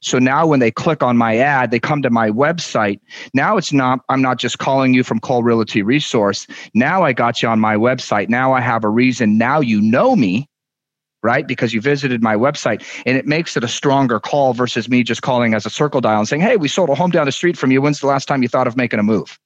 So 0.00 0.18
now 0.18 0.46
when 0.46 0.58
they 0.58 0.72
click 0.72 1.02
on 1.02 1.16
my 1.16 1.36
ad, 1.36 1.70
they 1.70 1.78
come 1.78 2.02
to 2.02 2.10
my 2.10 2.28
website. 2.30 2.98
Now 3.32 3.56
it's 3.56 3.72
not, 3.72 4.00
I'm 4.08 4.20
not 4.20 4.38
just 4.38 4.58
calling 4.58 4.92
you 4.92 5.04
from 5.04 5.20
Cole 5.20 5.44
Realty 5.44 5.82
Resource. 5.82 6.48
Now 6.74 7.04
I 7.04 7.12
got 7.12 7.42
you 7.42 7.48
on 7.48 7.60
my 7.60 7.76
website. 7.76 8.28
Now 8.28 8.52
I 8.52 8.60
have 8.60 8.82
a 8.82 8.88
reason. 8.88 9.38
Now 9.38 9.60
you 9.60 9.80
know 9.80 10.16
me 10.16 10.48
right? 11.24 11.46
Because 11.46 11.72
you 11.72 11.80
visited 11.80 12.22
my 12.22 12.36
website 12.36 12.84
and 13.06 13.16
it 13.16 13.26
makes 13.26 13.56
it 13.56 13.64
a 13.64 13.68
stronger 13.68 14.20
call 14.20 14.52
versus 14.52 14.88
me 14.88 15.02
just 15.02 15.22
calling 15.22 15.54
as 15.54 15.66
a 15.66 15.70
circle 15.70 16.00
dial 16.00 16.18
and 16.18 16.28
saying, 16.28 16.42
Hey, 16.42 16.56
we 16.56 16.68
sold 16.68 16.90
a 16.90 16.94
home 16.94 17.10
down 17.10 17.26
the 17.26 17.32
street 17.32 17.56
from 17.56 17.72
you. 17.72 17.82
When's 17.82 18.00
the 18.00 18.06
last 18.06 18.28
time 18.28 18.42
you 18.42 18.48
thought 18.48 18.68
of 18.68 18.76
making 18.76 19.00
a 19.00 19.02
move? 19.02 19.38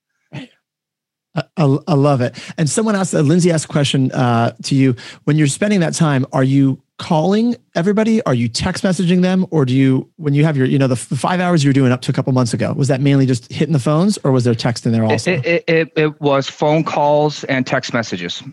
I, 1.35 1.43
I, 1.87 1.93
love 1.93 2.21
it. 2.21 2.37
And 2.57 2.69
someone 2.69 2.95
asked, 2.95 3.13
uh, 3.13 3.19
Lindsay 3.19 3.51
asked 3.51 3.65
a 3.65 3.67
question 3.69 4.11
uh, 4.11 4.53
to 4.63 4.75
you. 4.75 4.95
When 5.23 5.37
you're 5.37 5.47
spending 5.47 5.79
that 5.81 5.93
time, 5.93 6.25
are 6.33 6.43
you 6.43 6.81
calling 6.97 7.55
everybody? 7.75 8.21
Are 8.23 8.33
you 8.33 8.49
text 8.49 8.83
messaging 8.83 9.21
them? 9.21 9.45
Or 9.51 9.63
do 9.63 9.73
you, 9.73 10.11
when 10.17 10.33
you 10.33 10.43
have 10.43 10.57
your, 10.57 10.65
you 10.65 10.79
know, 10.79 10.87
the 10.87 10.95
five 10.95 11.39
hours 11.39 11.63
you 11.63 11.69
were 11.69 11.73
doing 11.73 11.91
up 11.91 12.01
to 12.01 12.11
a 12.11 12.13
couple 12.13 12.33
months 12.33 12.53
ago, 12.53 12.73
was 12.73 12.87
that 12.87 12.99
mainly 12.99 13.27
just 13.27 13.49
hitting 13.51 13.73
the 13.73 13.79
phones 13.79 14.17
or 14.23 14.31
was 14.31 14.43
there 14.43 14.55
text 14.55 14.85
in 14.87 14.91
there 14.91 15.05
also? 15.05 15.31
It, 15.31 15.45
it, 15.45 15.63
it, 15.67 15.93
it 15.95 16.21
was 16.21 16.49
phone 16.49 16.83
calls 16.83 17.43
and 17.45 17.65
text 17.65 17.93
messages. 17.93 18.43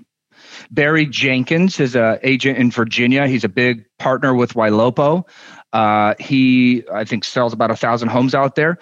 Barry 0.71 1.07
Jenkins 1.07 1.81
is 1.81 1.97
an 1.97 2.19
agent 2.23 2.59
in 2.59 2.71
Virginia. 2.71 3.27
He's 3.27 3.45
a 3.45 3.49
big 3.49 3.85
partner 3.99 4.35
with 4.35 4.55
Ylopo. 4.55 5.29
Uh, 5.73 6.15
he, 6.19 6.85
I 6.93 7.05
think, 7.05 7.25
sells 7.25 7.53
about 7.53 7.71
a 7.71 7.77
thousand 7.77 8.09
homes 8.09 8.35
out 8.35 8.55
there. 8.55 8.79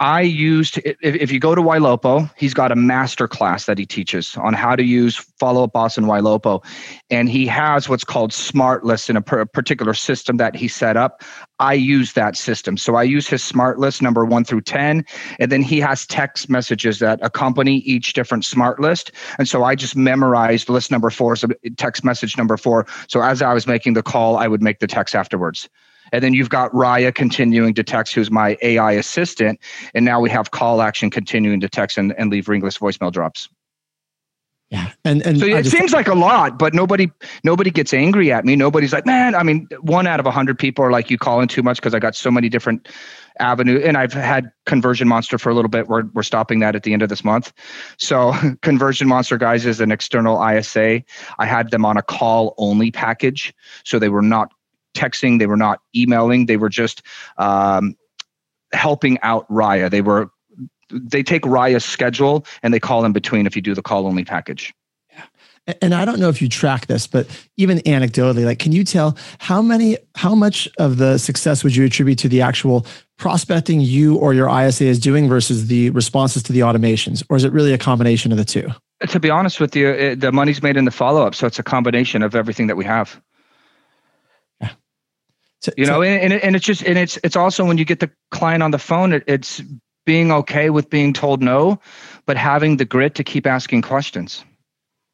I 0.00 0.22
used, 0.22 0.78
if, 0.78 0.96
if 1.02 1.30
you 1.30 1.38
go 1.38 1.54
to 1.54 1.62
Ylopo, 1.62 2.30
he's 2.36 2.54
got 2.54 2.72
a 2.72 2.76
master 2.76 3.28
class 3.28 3.66
that 3.66 3.78
he 3.78 3.86
teaches 3.86 4.36
on 4.36 4.52
how 4.52 4.74
to 4.74 4.82
use 4.82 5.16
Follow 5.38 5.64
Up 5.64 5.72
Boss 5.72 5.96
in 5.96 6.04
Ylopo. 6.04 6.64
And 7.10 7.28
he 7.28 7.46
has 7.46 7.88
what's 7.88 8.04
called 8.04 8.32
Smart 8.32 8.84
List 8.84 9.08
in 9.08 9.16
a 9.16 9.22
particular 9.22 9.94
system 9.94 10.36
that 10.38 10.56
he 10.56 10.66
set 10.66 10.96
up. 10.96 11.22
I 11.60 11.74
use 11.74 12.14
that 12.14 12.36
system. 12.36 12.76
So 12.76 12.96
I 12.96 13.04
use 13.04 13.28
his 13.28 13.42
Smart 13.42 13.78
List 13.78 14.02
number 14.02 14.24
one 14.24 14.44
through 14.44 14.62
10. 14.62 15.04
And 15.38 15.52
then 15.52 15.62
he 15.62 15.80
has 15.80 16.06
text 16.06 16.50
messages 16.50 16.98
that 16.98 17.20
accompany 17.22 17.76
each 17.78 18.14
different 18.14 18.44
Smart 18.44 18.80
List. 18.80 19.12
And 19.38 19.48
so 19.48 19.62
I 19.62 19.76
just 19.76 19.94
memorized 19.94 20.68
list 20.68 20.90
number 20.90 21.10
four, 21.10 21.36
so 21.36 21.48
text 21.76 22.04
message 22.04 22.36
number 22.36 22.56
four. 22.56 22.86
So 23.06 23.22
as 23.22 23.42
I 23.42 23.54
was 23.54 23.66
making 23.66 23.94
the 23.94 24.02
call, 24.02 24.36
I 24.36 24.48
would 24.48 24.62
make 24.62 24.80
the 24.80 24.86
text 24.86 25.14
afterwards. 25.14 25.68
And 26.12 26.22
then 26.22 26.34
you've 26.34 26.50
got 26.50 26.72
Raiya 26.72 27.14
continuing 27.14 27.74
to 27.74 27.82
text, 27.82 28.14
who's 28.14 28.30
my 28.30 28.56
AI 28.62 28.92
assistant. 28.92 29.60
And 29.94 30.04
now 30.04 30.20
we 30.20 30.30
have 30.30 30.50
call 30.50 30.82
action 30.82 31.10
continuing 31.10 31.60
to 31.60 31.68
text 31.68 31.98
and, 31.98 32.14
and 32.18 32.30
leave 32.30 32.48
ringless 32.48 32.78
voicemail 32.78 33.12
drops. 33.12 33.48
Yeah. 34.70 34.90
And 35.02 35.24
and 35.26 35.38
so 35.38 35.46
it 35.46 35.62
just, 35.62 35.74
seems 35.74 35.92
like 35.94 36.08
a 36.08 36.14
lot, 36.14 36.58
but 36.58 36.74
nobody 36.74 37.10
nobody 37.42 37.70
gets 37.70 37.94
angry 37.94 38.30
at 38.30 38.44
me. 38.44 38.54
Nobody's 38.54 38.92
like, 38.92 39.06
man, 39.06 39.34
I 39.34 39.42
mean, 39.42 39.66
one 39.80 40.06
out 40.06 40.20
of 40.20 40.26
a 40.26 40.30
hundred 40.30 40.58
people 40.58 40.84
are 40.84 40.90
like, 40.90 41.10
you 41.10 41.16
calling 41.16 41.48
too 41.48 41.62
much 41.62 41.78
because 41.78 41.94
I 41.94 41.98
got 41.98 42.14
so 42.14 42.30
many 42.30 42.50
different 42.50 42.86
avenue 43.40 43.80
and 43.82 43.96
I've 43.96 44.12
had 44.12 44.50
Conversion 44.66 45.08
Monster 45.08 45.38
for 45.38 45.48
a 45.48 45.54
little 45.54 45.70
bit. 45.70 45.88
We're 45.88 46.04
we're 46.12 46.22
stopping 46.22 46.58
that 46.58 46.76
at 46.76 46.82
the 46.82 46.92
end 46.92 47.00
of 47.02 47.08
this 47.08 47.24
month. 47.24 47.50
So 47.96 48.34
Conversion 48.62 49.08
Monster 49.08 49.38
guys 49.38 49.64
is 49.64 49.80
an 49.80 49.90
external 49.90 50.46
ISA. 50.46 51.02
I 51.38 51.46
had 51.46 51.70
them 51.70 51.86
on 51.86 51.96
a 51.96 52.02
call 52.02 52.54
only 52.58 52.90
package. 52.90 53.54
So 53.84 53.98
they 53.98 54.10
were 54.10 54.20
not 54.20 54.52
texting, 54.98 55.38
they 55.38 55.46
were 55.46 55.56
not 55.56 55.80
emailing, 55.94 56.46
they 56.46 56.56
were 56.56 56.68
just 56.68 57.02
um, 57.36 57.96
helping 58.72 59.18
out 59.22 59.48
Raiya. 59.48 59.90
They 59.90 60.02
were 60.02 60.30
they 60.90 61.22
take 61.22 61.42
Raiya's 61.42 61.84
schedule 61.84 62.46
and 62.62 62.72
they 62.72 62.80
call 62.80 63.04
in 63.04 63.12
between 63.12 63.46
if 63.46 63.54
you 63.54 63.62
do 63.62 63.74
the 63.74 63.82
call 63.82 64.06
only 64.06 64.24
package. 64.24 64.74
And 65.82 65.94
I 65.94 66.06
don't 66.06 66.18
know 66.18 66.30
if 66.30 66.40
you 66.40 66.48
track 66.48 66.86
this, 66.86 67.06
but 67.06 67.26
even 67.58 67.78
anecdotally, 67.80 68.46
like, 68.46 68.58
can 68.58 68.72
you 68.72 68.84
tell 68.84 69.18
how 69.38 69.60
many, 69.60 69.98
how 70.14 70.34
much 70.34 70.66
of 70.78 70.96
the 70.96 71.18
success 71.18 71.62
would 71.62 71.76
you 71.76 71.84
attribute 71.84 72.18
to 72.20 72.28
the 72.28 72.40
actual 72.40 72.86
prospecting 73.18 73.82
you 73.82 74.16
or 74.16 74.32
your 74.32 74.48
ISA 74.48 74.84
is 74.84 74.98
doing 74.98 75.28
versus 75.28 75.66
the 75.66 75.90
responses 75.90 76.42
to 76.44 76.54
the 76.54 76.60
automations? 76.60 77.22
Or 77.28 77.36
is 77.36 77.44
it 77.44 77.52
really 77.52 77.74
a 77.74 77.78
combination 77.78 78.32
of 78.32 78.38
the 78.38 78.46
two? 78.46 78.68
To 79.06 79.20
be 79.20 79.28
honest 79.28 79.60
with 79.60 79.76
you, 79.76 79.90
it, 79.90 80.20
the 80.20 80.32
money's 80.32 80.62
made 80.62 80.78
in 80.78 80.86
the 80.86 80.90
follow 80.90 81.26
up. 81.26 81.34
So 81.34 81.46
it's 81.46 81.58
a 81.58 81.62
combination 81.62 82.22
of 82.22 82.34
everything 82.34 82.66
that 82.68 82.76
we 82.76 82.86
have. 82.86 83.20
So, 85.60 85.72
you 85.76 85.86
know, 85.86 85.94
so, 85.94 86.02
and, 86.02 86.32
and 86.32 86.56
it's 86.56 86.64
just, 86.64 86.82
and 86.84 86.96
it's, 86.96 87.18
it's 87.24 87.36
also 87.36 87.64
when 87.64 87.78
you 87.78 87.84
get 87.84 88.00
the 88.00 88.10
client 88.30 88.62
on 88.62 88.70
the 88.70 88.78
phone, 88.78 89.12
it, 89.12 89.24
it's 89.26 89.60
being 90.06 90.30
okay 90.32 90.70
with 90.70 90.88
being 90.88 91.12
told 91.12 91.42
no, 91.42 91.80
but 92.26 92.36
having 92.36 92.76
the 92.76 92.84
grit 92.84 93.16
to 93.16 93.24
keep 93.24 93.46
asking 93.46 93.82
questions. 93.82 94.44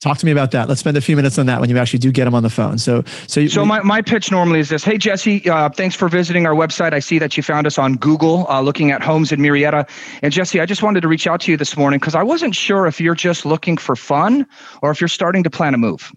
Talk 0.04 0.18
to 0.18 0.26
me 0.26 0.32
about 0.32 0.50
that. 0.50 0.68
Let's 0.68 0.80
spend 0.80 0.98
a 0.98 1.00
few 1.00 1.16
minutes 1.16 1.38
on 1.38 1.46
that 1.46 1.62
when 1.62 1.70
you 1.70 1.78
actually 1.78 2.00
do 2.00 2.12
get 2.12 2.26
them 2.26 2.34
on 2.34 2.42
the 2.42 2.50
phone. 2.50 2.76
So, 2.76 3.04
so, 3.26 3.40
you, 3.40 3.48
so 3.48 3.64
my, 3.64 3.80
my 3.80 4.02
pitch 4.02 4.30
normally 4.30 4.60
is 4.60 4.68
this. 4.68 4.84
Hey, 4.84 4.98
Jesse, 4.98 5.48
uh, 5.48 5.70
thanks 5.70 5.96
for 5.96 6.10
visiting 6.10 6.46
our 6.46 6.52
website. 6.52 6.92
I 6.92 6.98
see 6.98 7.18
that 7.20 7.38
you 7.38 7.42
found 7.42 7.66
us 7.66 7.78
on 7.78 7.96
Google 7.96 8.46
uh, 8.50 8.60
looking 8.60 8.90
at 8.90 9.02
homes 9.02 9.32
in 9.32 9.40
Murrieta. 9.40 9.88
And 10.20 10.30
Jesse, 10.30 10.60
I 10.60 10.66
just 10.66 10.82
wanted 10.82 11.00
to 11.00 11.08
reach 11.08 11.26
out 11.26 11.40
to 11.42 11.50
you 11.50 11.56
this 11.56 11.74
morning 11.74 12.00
because 12.00 12.14
I 12.14 12.22
wasn't 12.22 12.54
sure 12.54 12.86
if 12.86 13.00
you're 13.00 13.14
just 13.14 13.46
looking 13.46 13.78
for 13.78 13.96
fun 13.96 14.46
or 14.82 14.90
if 14.90 15.00
you're 15.00 15.08
starting 15.08 15.42
to 15.42 15.50
plan 15.50 15.72
a 15.72 15.78
move. 15.78 16.12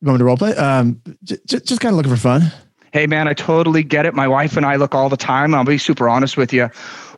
You 0.00 0.06
want 0.06 0.14
me 0.14 0.18
to 0.20 0.24
role 0.24 0.36
play? 0.36 0.54
Um, 0.54 1.00
j- 1.24 1.38
just 1.46 1.80
kind 1.80 1.92
of 1.92 1.96
looking 1.96 2.12
for 2.12 2.20
fun. 2.20 2.52
Hey, 2.92 3.06
man, 3.06 3.28
I 3.28 3.34
totally 3.34 3.82
get 3.82 4.06
it. 4.06 4.14
My 4.14 4.26
wife 4.26 4.56
and 4.56 4.66
I 4.66 4.76
look 4.76 4.94
all 4.94 5.08
the 5.08 5.16
time. 5.16 5.54
I'll 5.54 5.64
be 5.64 5.78
super 5.78 6.08
honest 6.08 6.36
with 6.36 6.52
you. 6.52 6.68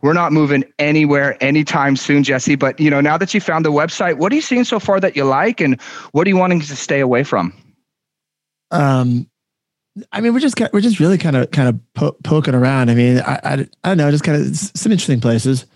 We're 0.02 0.12
not 0.12 0.32
moving 0.32 0.64
anywhere 0.78 1.42
anytime 1.42 1.96
soon, 1.96 2.24
Jesse. 2.24 2.56
But 2.56 2.78
you 2.78 2.90
know, 2.90 3.00
now 3.00 3.16
that 3.16 3.32
you 3.32 3.40
found 3.40 3.64
the 3.64 3.72
website, 3.72 4.18
what 4.18 4.32
are 4.32 4.34
you 4.34 4.42
seeing 4.42 4.64
so 4.64 4.80
far 4.80 5.00
that 5.00 5.16
you 5.16 5.24
like, 5.24 5.60
and 5.60 5.80
what 6.10 6.26
are 6.26 6.30
you 6.30 6.36
wanting 6.36 6.60
to 6.60 6.76
stay 6.76 7.00
away 7.00 7.22
from? 7.24 7.54
Um, 8.72 9.30
I 10.10 10.20
mean, 10.20 10.34
we're 10.34 10.40
just 10.40 10.60
we're 10.72 10.80
just 10.80 10.98
really 10.98 11.18
kind 11.18 11.36
of 11.36 11.50
kind 11.52 11.68
of 11.68 11.80
po- 11.94 12.16
poking 12.24 12.54
around. 12.54 12.90
I 12.90 12.94
mean, 12.94 13.20
I, 13.20 13.40
I, 13.44 13.52
I 13.84 13.88
don't 13.88 13.98
know, 13.98 14.10
just 14.10 14.24
kind 14.24 14.42
of 14.42 14.56
some 14.56 14.90
interesting 14.90 15.20
places. 15.20 15.66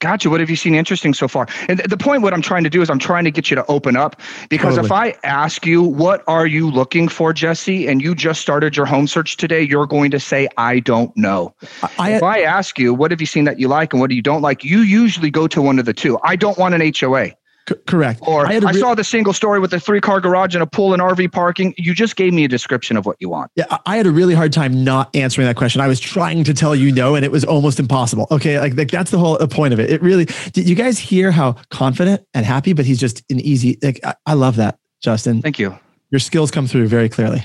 Gotcha. 0.00 0.30
What 0.30 0.40
have 0.40 0.48
you 0.48 0.56
seen 0.56 0.74
interesting 0.74 1.12
so 1.12 1.28
far? 1.28 1.46
And 1.68 1.78
the 1.78 1.96
point, 1.96 2.22
what 2.22 2.32
I'm 2.32 2.40
trying 2.40 2.64
to 2.64 2.70
do 2.70 2.80
is 2.80 2.88
I'm 2.88 2.98
trying 2.98 3.24
to 3.24 3.30
get 3.30 3.50
you 3.50 3.54
to 3.54 3.66
open 3.66 3.96
up 3.96 4.20
because 4.48 4.76
totally. 4.76 4.86
if 4.86 4.92
I 4.92 5.14
ask 5.24 5.66
you, 5.66 5.82
what 5.82 6.24
are 6.26 6.46
you 6.46 6.70
looking 6.70 7.06
for, 7.06 7.34
Jesse, 7.34 7.86
and 7.86 8.00
you 8.00 8.14
just 8.14 8.40
started 8.40 8.78
your 8.78 8.86
home 8.86 9.06
search 9.06 9.36
today, 9.36 9.60
you're 9.60 9.86
going 9.86 10.10
to 10.10 10.18
say, 10.18 10.48
I 10.56 10.80
don't 10.80 11.14
know. 11.18 11.54
I, 11.98 12.14
if 12.14 12.22
I 12.22 12.40
ask 12.40 12.78
you, 12.78 12.94
what 12.94 13.10
have 13.10 13.20
you 13.20 13.26
seen 13.26 13.44
that 13.44 13.60
you 13.60 13.68
like 13.68 13.92
and 13.92 14.00
what 14.00 14.08
do 14.08 14.16
you 14.16 14.22
don't 14.22 14.40
like, 14.40 14.64
you 14.64 14.78
usually 14.78 15.30
go 15.30 15.46
to 15.46 15.60
one 15.60 15.78
of 15.78 15.84
the 15.84 15.92
two. 15.92 16.18
I 16.24 16.34
don't 16.34 16.56
want 16.56 16.74
an 16.74 16.92
HOA. 16.98 17.32
C- 17.68 17.74
correct. 17.86 18.20
Or 18.26 18.46
I, 18.46 18.60
I 18.64 18.72
saw 18.72 18.94
the 18.94 19.04
single 19.04 19.32
story 19.32 19.60
with 19.60 19.72
a 19.72 19.80
three 19.80 20.00
car 20.00 20.20
garage 20.20 20.54
and 20.54 20.62
a 20.62 20.66
pool 20.66 20.92
and 20.92 21.02
RV 21.02 21.32
parking. 21.32 21.74
You 21.76 21.94
just 21.94 22.16
gave 22.16 22.32
me 22.32 22.44
a 22.44 22.48
description 22.48 22.96
of 22.96 23.06
what 23.06 23.16
you 23.20 23.28
want. 23.28 23.50
Yeah, 23.56 23.78
I 23.86 23.96
had 23.96 24.06
a 24.06 24.10
really 24.10 24.34
hard 24.34 24.52
time 24.52 24.82
not 24.84 25.14
answering 25.14 25.46
that 25.46 25.56
question. 25.56 25.80
I 25.80 25.88
was 25.88 26.00
trying 26.00 26.44
to 26.44 26.54
tell 26.54 26.74
you 26.74 26.92
no, 26.92 27.14
and 27.14 27.24
it 27.24 27.30
was 27.30 27.44
almost 27.44 27.78
impossible. 27.78 28.26
Okay, 28.30 28.58
like, 28.58 28.74
like 28.74 28.90
that's 28.90 29.10
the 29.10 29.18
whole 29.18 29.38
point 29.48 29.72
of 29.72 29.80
it. 29.80 29.90
It 29.90 30.02
really. 30.02 30.26
Did 30.52 30.68
you 30.68 30.74
guys 30.74 30.98
hear 30.98 31.30
how 31.30 31.56
confident 31.70 32.22
and 32.34 32.44
happy? 32.44 32.72
But 32.72 32.86
he's 32.86 33.00
just 33.00 33.22
an 33.30 33.40
easy. 33.40 33.78
Like 33.82 34.00
I, 34.04 34.14
I 34.26 34.34
love 34.34 34.56
that, 34.56 34.78
Justin. 35.02 35.42
Thank 35.42 35.58
you. 35.58 35.78
Your 36.10 36.18
skills 36.18 36.50
come 36.50 36.66
through 36.66 36.88
very 36.88 37.08
clearly. 37.08 37.44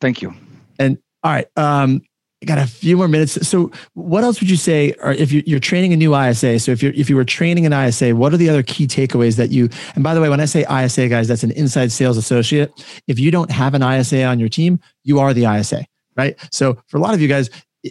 Thank 0.00 0.22
you. 0.22 0.34
And 0.78 0.98
all 1.22 1.32
right. 1.32 1.46
Um, 1.56 2.02
got 2.46 2.58
a 2.58 2.66
few 2.66 2.96
more 2.96 3.08
minutes. 3.08 3.46
So, 3.46 3.70
what 3.94 4.24
else 4.24 4.40
would 4.40 4.48
you 4.48 4.56
say, 4.56 4.92
or 5.02 5.12
if 5.12 5.32
you're 5.32 5.60
training 5.60 5.92
a 5.92 5.96
new 5.96 6.16
ISA? 6.16 6.58
So, 6.60 6.72
if 6.72 6.82
you 6.82 6.92
if 6.96 7.10
you 7.10 7.16
were 7.16 7.24
training 7.24 7.66
an 7.66 7.72
ISA, 7.72 8.16
what 8.16 8.32
are 8.32 8.36
the 8.36 8.48
other 8.48 8.62
key 8.62 8.86
takeaways 8.86 9.36
that 9.36 9.50
you? 9.50 9.68
And 9.94 10.02
by 10.02 10.14
the 10.14 10.20
way, 10.20 10.28
when 10.28 10.40
I 10.40 10.46
say 10.46 10.64
ISA, 10.70 11.08
guys, 11.08 11.28
that's 11.28 11.42
an 11.42 11.50
inside 11.52 11.92
sales 11.92 12.16
associate. 12.16 12.72
If 13.06 13.18
you 13.18 13.30
don't 13.30 13.50
have 13.50 13.74
an 13.74 13.82
ISA 13.82 14.24
on 14.24 14.38
your 14.38 14.48
team, 14.48 14.80
you 15.04 15.18
are 15.18 15.34
the 15.34 15.44
ISA, 15.44 15.84
right? 16.16 16.36
So, 16.52 16.78
for 16.86 16.96
a 16.96 17.00
lot 17.00 17.14
of 17.14 17.20
you 17.20 17.28
guys, 17.28 17.50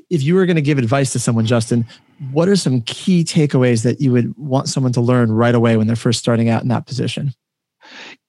if 0.10 0.24
you 0.24 0.36
were 0.36 0.46
going 0.46 0.56
to 0.56 0.62
give 0.62 0.78
advice 0.78 1.12
to 1.13 1.20
someone, 1.20 1.46
Justin, 1.46 1.86
what 2.32 2.48
are 2.48 2.56
some 2.56 2.82
key 2.82 3.24
takeaways 3.24 3.84
that 3.84 4.02
you 4.02 4.12
would 4.12 4.36
want 4.38 4.70
someone 4.70 4.94
to 4.94 5.02
learn 5.02 5.32
right 5.32 5.56
away 5.56 5.78
when 5.78 5.88
they're 5.88 5.96
first 5.96 6.20
starting 6.20 6.50
out 6.50 6.62
in 6.62 6.70
that 6.70 6.86
position? 6.86 7.34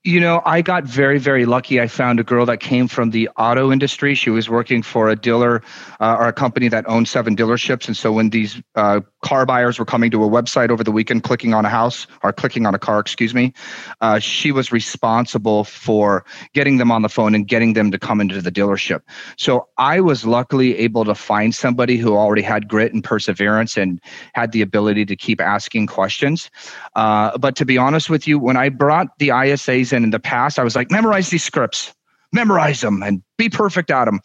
You 0.07 0.21
know, 0.21 0.41
I 0.45 0.63
got 0.63 0.85
very, 0.85 1.19
very 1.19 1.47
lucky. 1.47 1.81
I 1.81 1.89
found 1.89 2.21
a 2.21 2.23
girl 2.23 2.47
that 2.47 2.61
came 2.61 2.87
from 2.87 3.11
the 3.11 3.29
auto 3.37 3.73
industry. 3.73 4.15
She 4.15 4.31
was 4.31 4.49
working 4.49 4.85
for 4.85 5.09
a 5.09 5.17
dealer 5.17 5.65
uh, 5.99 6.15
or 6.21 6.29
a 6.29 6.33
company 6.33 6.69
that 6.69 6.89
owned 6.89 7.09
seven 7.09 7.35
dealerships. 7.35 7.89
And 7.89 7.97
so 7.97 8.13
when 8.13 8.31
these 8.31 8.63
uh, 8.77 9.01
car 9.23 9.45
buyers 9.45 9.81
were 9.81 9.85
coming 9.85 10.13
to 10.13 10.23
a 10.23 10.29
website 10.29 10.71
over 10.71 10.85
the 10.85 10.93
weekend, 10.93 11.25
clicking 11.25 11.55
on 11.55 11.65
a 11.65 11.69
house 11.69 12.07
or 12.23 12.33
clicking 12.33 12.67
on 12.67 12.73
a 12.73 12.79
car, 12.79 13.01
excuse 13.01 13.35
me, 13.35 13.53
uh, 14.01 14.21
she 14.21 14.53
was 14.53 14.71
responsible 14.71 15.65
for 15.65 16.25
getting 16.53 16.77
them 16.77 16.93
on 16.93 17.03
the 17.03 17.09
phone 17.09 17.35
and 17.35 17.49
getting 17.49 17.73
them 17.73 17.91
to 17.91 17.99
come 17.99 18.21
into 18.21 18.41
the 18.41 18.53
dealership. 18.53 19.01
So 19.37 19.67
I 19.77 20.01
was 20.01 20.25
luckily 20.25 20.79
able 20.79 21.05
to 21.05 21.17
find 21.17 21.53
somebody 21.53 21.97
who 21.97 22.15
already 22.15 22.43
had 22.43 22.69
grit 22.69 22.95
and 22.95 23.03
perseverance 23.03 23.77
and 23.77 24.01
had 24.35 24.53
the 24.53 24.63
ability 24.63 25.05
to 25.07 25.17
keep 25.17 25.41
asking 25.41 25.89
questions. 25.89 26.49
Uh, 26.95 27.37
but 27.39 27.57
to 27.57 27.65
be 27.65 27.77
honest 27.77 28.09
with 28.09 28.29
you, 28.29 28.39
when 28.39 28.57
I 28.57 28.69
brought 28.69 29.19
the 29.19 29.31
ISAs 29.31 29.96
in 29.97 30.05
in 30.05 30.11
the 30.11 30.21
past, 30.21 30.59
I 30.59 30.65
was 30.65 30.77
like, 30.77 30.91
memorize 30.91 31.31
these 31.31 31.45
scripts, 31.45 31.95
memorize 32.33 32.81
them, 32.81 33.03
and 33.03 33.23
be 33.39 33.49
perfect 33.49 33.91
at 33.91 34.05
them. 34.05 34.21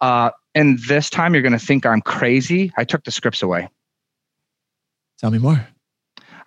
Uh, 0.00 0.30
and 0.54 0.78
this 0.88 1.08
time, 1.08 1.34
you're 1.34 1.42
going 1.42 1.52
to 1.52 1.58
think 1.58 1.86
I'm 1.86 2.00
crazy. 2.00 2.72
I 2.76 2.84
took 2.84 3.04
the 3.04 3.10
scripts 3.10 3.42
away. 3.42 3.68
Tell 5.18 5.30
me 5.30 5.38
more. 5.38 5.66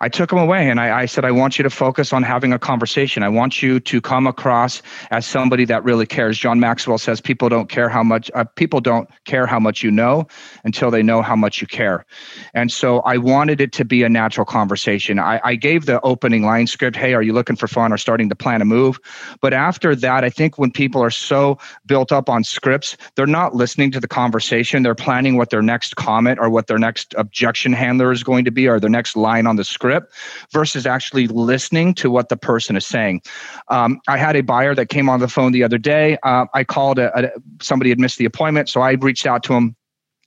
I 0.00 0.08
took 0.08 0.30
him 0.30 0.38
away 0.38 0.68
and 0.68 0.78
I, 0.78 1.00
I, 1.00 1.06
said, 1.06 1.24
I 1.24 1.30
want 1.30 1.58
you 1.58 1.62
to 1.62 1.70
focus 1.70 2.12
on 2.12 2.22
having 2.22 2.52
a 2.52 2.58
conversation. 2.58 3.22
I 3.22 3.28
want 3.28 3.62
you 3.62 3.80
to 3.80 4.00
come 4.00 4.26
across 4.26 4.82
as 5.10 5.26
somebody 5.26 5.64
that 5.66 5.84
really 5.84 6.06
cares. 6.06 6.38
John 6.38 6.60
Maxwell 6.60 6.98
says 6.98 7.20
people 7.20 7.48
don't 7.48 7.68
care 7.68 7.88
how 7.88 8.02
much, 8.02 8.30
uh, 8.34 8.44
people 8.56 8.80
don't 8.80 9.08
care 9.24 9.46
how 9.46 9.58
much 9.58 9.82
you 9.82 9.90
know 9.90 10.26
until 10.64 10.90
they 10.90 11.02
know 11.02 11.22
how 11.22 11.36
much 11.36 11.60
you 11.60 11.66
care. 11.66 12.04
And 12.52 12.70
so 12.70 13.00
I 13.00 13.16
wanted 13.16 13.60
it 13.60 13.72
to 13.72 13.84
be 13.84 14.02
a 14.02 14.08
natural 14.08 14.44
conversation. 14.44 15.18
I, 15.18 15.40
I 15.42 15.54
gave 15.54 15.86
the 15.86 16.00
opening 16.02 16.44
line 16.44 16.66
script, 16.66 16.96
Hey, 16.96 17.14
are 17.14 17.22
you 17.22 17.32
looking 17.32 17.56
for 17.56 17.68
fun 17.68 17.92
or 17.92 17.96
starting 17.96 18.28
to 18.28 18.36
plan 18.36 18.60
a 18.60 18.66
move? 18.66 19.00
But 19.40 19.54
after 19.54 19.94
that, 19.96 20.24
I 20.24 20.30
think 20.30 20.58
when 20.58 20.70
people 20.70 21.02
are 21.02 21.10
so 21.10 21.58
built 21.86 22.12
up 22.12 22.28
on 22.28 22.44
scripts, 22.44 22.96
they're 23.14 23.26
not 23.26 23.54
listening 23.54 23.90
to 23.92 24.00
the 24.00 24.08
conversation. 24.08 24.82
They're 24.82 24.94
planning 24.94 25.36
what 25.36 25.50
their 25.50 25.62
next 25.62 25.96
comment 25.96 26.38
or 26.38 26.50
what 26.50 26.66
their 26.66 26.78
next 26.78 27.14
objection 27.16 27.72
handler 27.72 28.12
is 28.12 28.22
going 28.22 28.44
to 28.44 28.50
be 28.50 28.68
or 28.68 28.78
their 28.78 28.90
next 28.90 29.16
line 29.16 29.46
on 29.46 29.56
the 29.56 29.64
script 29.64 29.85
script 29.86 30.12
versus 30.52 30.86
actually 30.86 31.28
listening 31.28 31.94
to 31.94 32.10
what 32.10 32.28
the 32.28 32.36
person 32.36 32.76
is 32.76 32.86
saying. 32.86 33.22
Um, 33.68 34.00
I 34.08 34.16
had 34.16 34.36
a 34.36 34.40
buyer 34.42 34.74
that 34.74 34.88
came 34.88 35.08
on 35.08 35.20
the 35.20 35.28
phone 35.28 35.52
the 35.52 35.62
other 35.62 35.78
day. 35.78 36.18
Uh, 36.22 36.46
I 36.54 36.64
called 36.64 36.98
a, 36.98 37.16
a, 37.16 37.30
somebody 37.62 37.90
had 37.90 38.00
missed 38.00 38.18
the 38.18 38.24
appointment, 38.24 38.68
so 38.68 38.80
I 38.80 38.92
reached 38.92 39.26
out 39.26 39.42
to 39.44 39.54
him. 39.54 39.76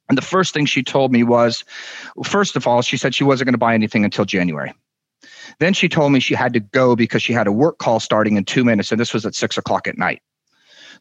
And 0.08 0.18
the 0.18 0.24
first 0.24 0.54
thing 0.54 0.66
she 0.66 0.82
told 0.82 1.12
me 1.12 1.24
was, 1.24 1.64
first 2.24 2.56
of 2.56 2.66
all, 2.66 2.82
she 2.82 2.98
said 2.98 3.14
she 3.14 3.24
wasn't 3.24 3.48
going 3.48 3.54
to 3.54 3.60
buy 3.60 3.74
anything 3.74 4.04
until 4.04 4.26
January. 4.26 4.74
Then 5.60 5.74
she 5.74 5.90
told 5.90 6.12
me 6.14 6.20
she 6.20 6.34
had 6.34 6.54
to 6.54 6.60
go 6.60 6.96
because 6.96 7.22
she 7.22 7.34
had 7.34 7.46
a 7.46 7.52
work 7.52 7.78
call 7.80 8.00
starting 8.00 8.38
in 8.38 8.46
two 8.46 8.64
minutes, 8.64 8.92
and 8.92 9.00
this 9.00 9.14
was 9.14 9.26
at 9.26 9.36
six 9.36 9.58
o'clock 9.58 9.88
at 9.88 9.98
night. 9.98 10.22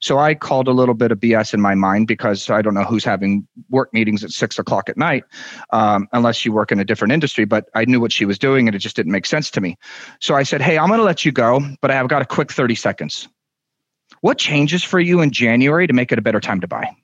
So 0.01 0.19
I 0.19 0.35
called 0.35 0.69
a 0.69 0.73
little 0.73 0.95
bit 0.95 1.11
of 1.11 1.19
BS 1.19 1.55
in 1.55 1.61
my 1.61 1.75
mind 1.75 2.07
because 2.07 2.49
I 2.51 2.63
don't 2.63 2.75
know 2.75 2.85
who's 2.85 3.05
having 3.05 3.47
work 3.71 3.93
meetings 3.93 4.23
at 4.23 4.31
six 4.31 4.59
o'clock 4.59 4.89
at 4.89 4.97
night, 4.97 5.25
um, 5.71 6.09
unless 6.13 6.45
you 6.45 6.53
work 6.53 6.71
in 6.71 6.79
a 6.79 6.85
different 6.85 7.13
industry. 7.13 7.45
But 7.45 7.69
I 7.75 7.85
knew 7.85 8.01
what 8.01 8.13
she 8.13 8.25
was 8.25 8.39
doing 8.39 8.69
and 8.69 8.75
it 8.75 8.81
just 8.81 8.97
didn't 8.97 9.13
make 9.13 9.27
sense 9.27 9.51
to 9.53 9.61
me. 9.61 9.77
So 10.21 10.35
I 10.35 10.43
said, 10.43 10.61
Hey, 10.61 10.79
I'm 10.79 10.89
going 10.89 10.99
to 10.99 11.05
let 11.05 11.25
you 11.25 11.33
go, 11.33 11.61
but 11.81 11.91
I 11.91 11.95
have 11.95 12.09
got 12.09 12.23
a 12.23 12.27
quick 12.27 12.53
30 12.53 12.75
seconds. 12.75 13.29
What 14.21 14.39
changes 14.39 14.83
for 14.83 15.01
you 15.01 15.21
in 15.21 15.31
January 15.31 15.87
to 15.87 15.93
make 15.93 16.13
it 16.13 16.19
a 16.19 16.23
better 16.23 16.41
time 16.41 16.61
to 16.61 16.69
buy? 16.69 16.95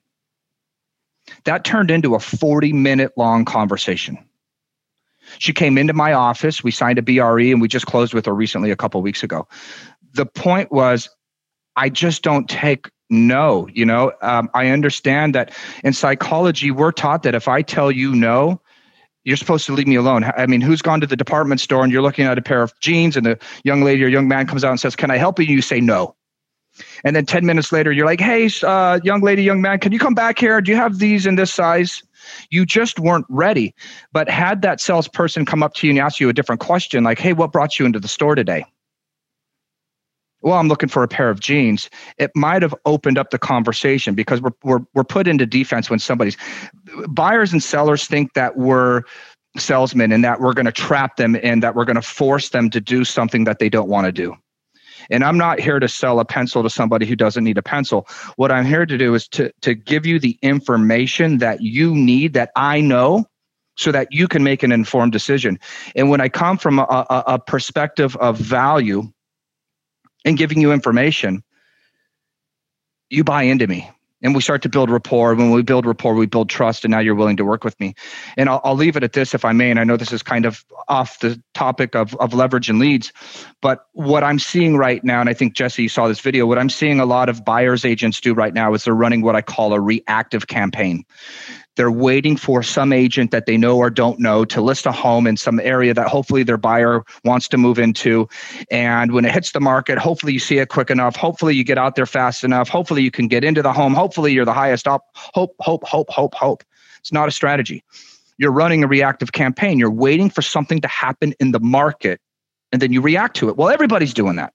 That 1.45 1.65
turned 1.65 1.91
into 1.91 2.15
a 2.15 2.21
40 2.21 2.73
minute 2.73 3.13
long 3.17 3.45
conversation. 3.45 4.19
She 5.39 5.53
came 5.53 5.79
into 5.79 5.93
my 5.93 6.13
office. 6.13 6.63
We 6.63 6.71
signed 6.71 6.99
a 6.99 7.03
BRE 7.03 7.51
and 7.51 7.61
we 7.61 7.69
just 7.69 7.87
closed 7.87 8.15
with 8.15 8.27
her 8.27 8.35
recently 8.35 8.71
a 8.71 8.77
couple 8.77 9.01
weeks 9.03 9.23
ago. 9.23 9.49
The 10.13 10.27
point 10.27 10.71
was 10.71 11.09
I 11.77 11.89
just 11.89 12.23
don't 12.23 12.49
take 12.49 12.91
no. 13.11 13.69
You 13.73 13.85
know, 13.85 14.13
um, 14.23 14.49
I 14.55 14.69
understand 14.69 15.35
that 15.35 15.53
in 15.83 15.93
psychology, 15.93 16.71
we're 16.71 16.93
taught 16.93 17.23
that 17.25 17.35
if 17.35 17.49
I 17.49 17.63
tell 17.63 17.91
you 17.91 18.15
no, 18.15 18.61
you're 19.25 19.37
supposed 19.37 19.67
to 19.67 19.73
leave 19.73 19.87
me 19.87 19.97
alone. 19.97 20.25
I 20.37 20.47
mean, 20.47 20.61
who's 20.61 20.83
gone 20.83 21.01
to 21.01 21.07
the 21.07 21.17
department 21.17 21.61
store 21.61 21.83
and 21.83 21.93
you're 21.93 22.03
looking 22.03 22.27
at 22.27 22.39
a 22.39 22.43
pair 22.43 22.63
of 22.63 22.79
jeans 22.81 23.17
and 23.17 23.25
the 23.25 23.39
young 23.65 23.83
lady 23.83 24.05
or 24.05 24.09
young 24.09 24.29
man 24.29 24.47
comes 24.47 24.65
out 24.65 24.71
and 24.71 24.81
says, 24.81 24.95
Can 24.95 25.11
I 25.11 25.17
help 25.17 25.39
you? 25.39 25.47
You 25.47 25.63
say 25.63 25.81
no. 25.81 26.15
And 27.05 27.15
then 27.15 27.25
10 27.25 27.47
minutes 27.47 27.73
later, 27.73 27.93
you're 27.93 28.07
like, 28.07 28.21
Hey, 28.21 28.51
uh, 28.63 29.01
young 29.03 29.23
lady, 29.23 29.43
young 29.43 29.63
man, 29.63 29.79
can 29.79 29.93
you 29.93 29.99
come 29.99 30.15
back 30.15 30.39
here? 30.39 30.61
Do 30.61 30.71
you 30.71 30.77
have 30.77 30.99
these 30.99 31.25
in 31.27 31.37
this 31.37 31.53
size? 31.53 32.03
You 32.51 32.67
just 32.67 32.99
weren't 32.99 33.27
ready. 33.29 33.75
But 34.13 34.29
had 34.29 34.63
that 34.63 34.81
salesperson 34.81 35.47
come 35.47 35.63
up 35.63 35.75
to 35.75 35.87
you 35.87 35.93
and 35.93 36.01
ask 36.01 36.21
you 36.21 36.29
a 36.29 36.35
different 36.35 36.61
question, 36.61 37.05
like, 37.05 37.19
Hey, 37.19 37.33
what 37.33 37.51
brought 37.51 37.79
you 37.79 37.87
into 37.87 38.01
the 38.01 38.09
store 38.09 38.35
today? 38.35 38.67
Well, 40.45 40.59
I'm 40.59 40.69
looking 40.69 40.91
for 40.91 41.03
a 41.03 41.09
pair 41.09 41.31
of 41.31 41.41
jeans, 41.41 41.89
it 42.19 42.31
might 42.35 42.61
have 42.61 42.75
opened 42.85 43.17
up 43.17 43.31
the 43.31 43.39
conversation 43.39 44.15
because 44.15 44.43
we're, 44.43 44.53
we're, 44.63 44.81
we're 44.95 45.03
put 45.03 45.27
into 45.27 45.47
defense 45.47 45.89
when 45.89 45.99
somebody's 45.99 46.37
buyers 47.09 47.51
and 47.51 47.63
sellers 47.63 48.07
think 48.07 48.35
that 48.35 48.59
we're 48.59 49.03
salesmen 49.57 50.13
and 50.13 50.23
that 50.23 50.41
we're 50.41 50.53
going 50.53 50.67
to 50.67 50.73
trap 50.73 51.17
them 51.17 51.37
and 51.43 51.63
that 51.63 51.75
we're 51.75 51.87
going 51.87 51.97
to 51.97 52.03
force 52.03 52.51
them 52.51 52.69
to 52.71 52.81
do 52.81 53.05
something 53.05 53.45
that 53.45 53.59
they 53.59 53.71
don't 53.71 53.89
want 53.89 54.05
to 54.05 54.13
do. 54.13 54.37
And 55.11 55.25
I'm 55.25 55.39
not 55.39 55.61
here 55.61 55.81
to 55.81 55.89
sell 55.89 56.21
a 56.21 56.25
pencil 56.25 56.63
to 56.63 56.71
somebody 56.71 57.07
who 57.07 57.17
doesn't 57.17 57.45
need 57.45 57.59
a 57.59 57.63
pencil. 57.63 58.07
What 58.37 58.53
I'm 58.53 58.67
here 58.67 58.85
to 58.85 58.99
do 58.99 59.15
is 59.15 59.27
to, 59.29 59.51
to 59.63 59.75
give 59.75 60.05
you 60.05 60.19
the 60.19 60.39
information 60.43 61.39
that 61.39 61.63
you 61.63 61.95
need, 61.95 62.35
that 62.35 62.51
I 62.55 62.81
know, 62.81 63.25
so 63.77 63.93
that 63.93 64.09
you 64.11 64.29
can 64.29 64.45
make 64.45 64.63
an 64.63 64.73
informed 64.73 65.13
decision. 65.13 65.59
And 65.97 66.11
when 66.11 66.21
I 66.21 66.29
come 66.29 66.59
from 66.59 66.79
a, 66.79 66.83
a, 66.83 67.25
a 67.27 67.39
perspective 67.39 68.17
of 68.17 68.39
value, 68.39 69.13
and 70.25 70.37
giving 70.39 70.61
you 70.61 70.73
information, 70.73 71.43
you 73.11 73.25
buy 73.25 73.43
into 73.43 73.67
me. 73.67 73.91
And 74.23 74.35
we 74.35 74.41
start 74.41 74.63
to 74.63 74.71
build 74.71 74.89
rapport. 74.89 75.35
When 75.35 75.51
we 75.51 75.61
build 75.61 75.85
rapport, 75.85 76.15
we 76.15 76.25
build 76.25 76.49
trust, 76.49 76.83
and 76.83 76.91
now 76.91 76.99
you're 76.99 77.15
willing 77.15 77.37
to 77.37 77.45
work 77.45 77.63
with 77.63 77.79
me. 77.79 77.95
And 78.39 78.49
I'll, 78.49 78.59
I'll 78.65 78.75
leave 78.75 78.97
it 78.97 79.05
at 79.05 79.13
this, 79.13 79.35
if 79.35 79.45
I 79.45 79.53
may. 79.53 79.71
And 79.71 79.79
I 79.79 79.85
know 79.85 79.99
this 79.99 80.13
is 80.13 80.23
kind 80.23 80.47
of 80.47 80.65
off 80.89 81.19
the 81.19 81.43
topic 81.53 81.95
of, 81.95 82.15
of 82.17 82.33
leverage 82.33 82.71
and 82.71 82.79
leads, 82.79 83.13
but 83.61 83.87
what 83.93 84.25
I'm 84.25 84.39
seeing 84.39 84.79
right 84.79 85.05
now, 85.05 85.21
and 85.21 85.29
I 85.29 85.35
think 85.35 85.53
Jesse, 85.53 85.83
you 85.83 85.89
saw 85.91 86.09
this 86.09 86.21
video, 86.21 86.47
what 86.47 86.59
I'm 86.59 86.71
seeing 86.71 87.01
a 87.01 87.07
lot 87.07 87.29
of 87.29 87.45
buyers 87.45 87.85
agents 87.85 88.19
do 88.19 88.33
right 88.33 88.55
now 88.55 88.73
is 88.73 88.85
they're 88.85 88.95
running 88.95 89.21
what 89.21 89.37
I 89.37 89.43
call 89.43 89.75
a 89.75 89.81
reactive 89.81 90.47
campaign. 90.47 91.05
They're 91.77 91.91
waiting 91.91 92.37
for 92.37 92.63
some 92.63 92.93
agent 92.93 93.31
that 93.33 93.47
they 93.47 93.57
know 93.57 93.77
or 93.77 93.91
don't 93.91 94.21
know 94.21 94.45
to 94.45 94.61
list 94.61 94.87
a 94.87 94.93
home 94.93 95.27
in 95.27 95.37
some 95.37 95.59
area 95.61 95.93
that 95.95 96.09
hopefully 96.09 96.43
their 96.43 96.57
buyer 96.57 97.03
wants 97.25 97.49
to 97.49 97.57
move 97.57 97.79
into. 97.79 98.29
And 98.71 99.13
when 99.13 99.25
it 99.25 99.33
hits 99.33 99.53
the 99.53 99.61
market, 99.61 99.99
hopefully 99.99 100.33
you 100.33 100.39
see 100.39 100.59
it 100.59 100.69
quick 100.69 100.91
enough. 100.91 101.17
Hopefully 101.17 101.55
you 101.55 101.65
get 101.65 101.79
out 101.79 101.97
there 101.97 102.07
fast 102.07 102.45
enough. 102.45 102.69
Hopefully 102.69 103.03
you 103.03 103.11
can 103.11 103.29
get 103.29 103.45
into 103.45 103.63
the 103.63 103.73
home. 103.73 103.95
Hopefully 103.95 104.33
you're 104.33 104.45
the 104.45 104.53
highest. 104.53 104.87
Hope, 104.87 105.03
hope, 105.15 105.55
hope, 105.61 105.85
hope, 106.11 106.35
hope. 106.35 106.63
It's 107.01 107.13
not 107.13 107.29
a 107.29 107.33
strategy. 107.33 107.83
You're 108.39 108.53
running 108.53 108.83
a 108.83 108.87
reactive 108.87 109.33
campaign. 109.33 109.79
You're 109.79 109.91
waiting 109.91 110.31
for 110.31 110.43
something 110.43 110.81
to 110.81 110.89
happen 110.89 111.35
in 111.41 111.53
the 111.53 111.61
market 111.61 112.21
and 112.73 112.83
then 112.83 112.93
you 112.93 113.01
react 113.01 113.37
to 113.37 113.49
it. 113.49 113.57
Well, 113.57 113.69
everybody's 113.69 114.15
doing 114.15 114.37
that. 114.37 114.53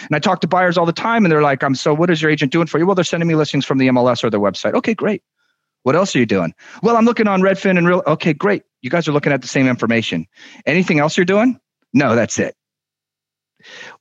And 0.00 0.16
I 0.16 0.18
talk 0.18 0.40
to 0.40 0.48
buyers 0.48 0.78
all 0.78 0.86
the 0.86 0.92
time 0.92 1.24
and 1.24 1.30
they're 1.30 1.42
like, 1.42 1.62
I'm 1.62 1.74
so 1.74 1.94
what 1.94 2.10
is 2.10 2.22
your 2.22 2.30
agent 2.30 2.50
doing 2.50 2.66
for 2.66 2.78
you? 2.78 2.86
Well, 2.86 2.94
they're 2.94 3.04
sending 3.04 3.28
me 3.28 3.34
listings 3.34 3.64
from 3.64 3.78
the 3.78 3.88
MLS 3.88 4.24
or 4.24 4.30
their 4.30 4.40
website. 4.40 4.72
Okay, 4.74 4.94
great. 4.94 5.22
What 5.82 5.96
else 5.96 6.14
are 6.14 6.18
you 6.18 6.26
doing? 6.26 6.54
Well, 6.82 6.96
I'm 6.96 7.04
looking 7.04 7.26
on 7.26 7.40
Redfin 7.40 7.76
and 7.76 7.86
real. 7.86 8.02
Okay, 8.06 8.32
great. 8.32 8.62
You 8.82 8.90
guys 8.90 9.08
are 9.08 9.12
looking 9.12 9.32
at 9.32 9.42
the 9.42 9.48
same 9.48 9.66
information. 9.66 10.26
Anything 10.66 10.98
else 10.98 11.16
you're 11.16 11.24
doing? 11.24 11.58
No, 11.92 12.14
that's 12.14 12.38
it. 12.38 12.54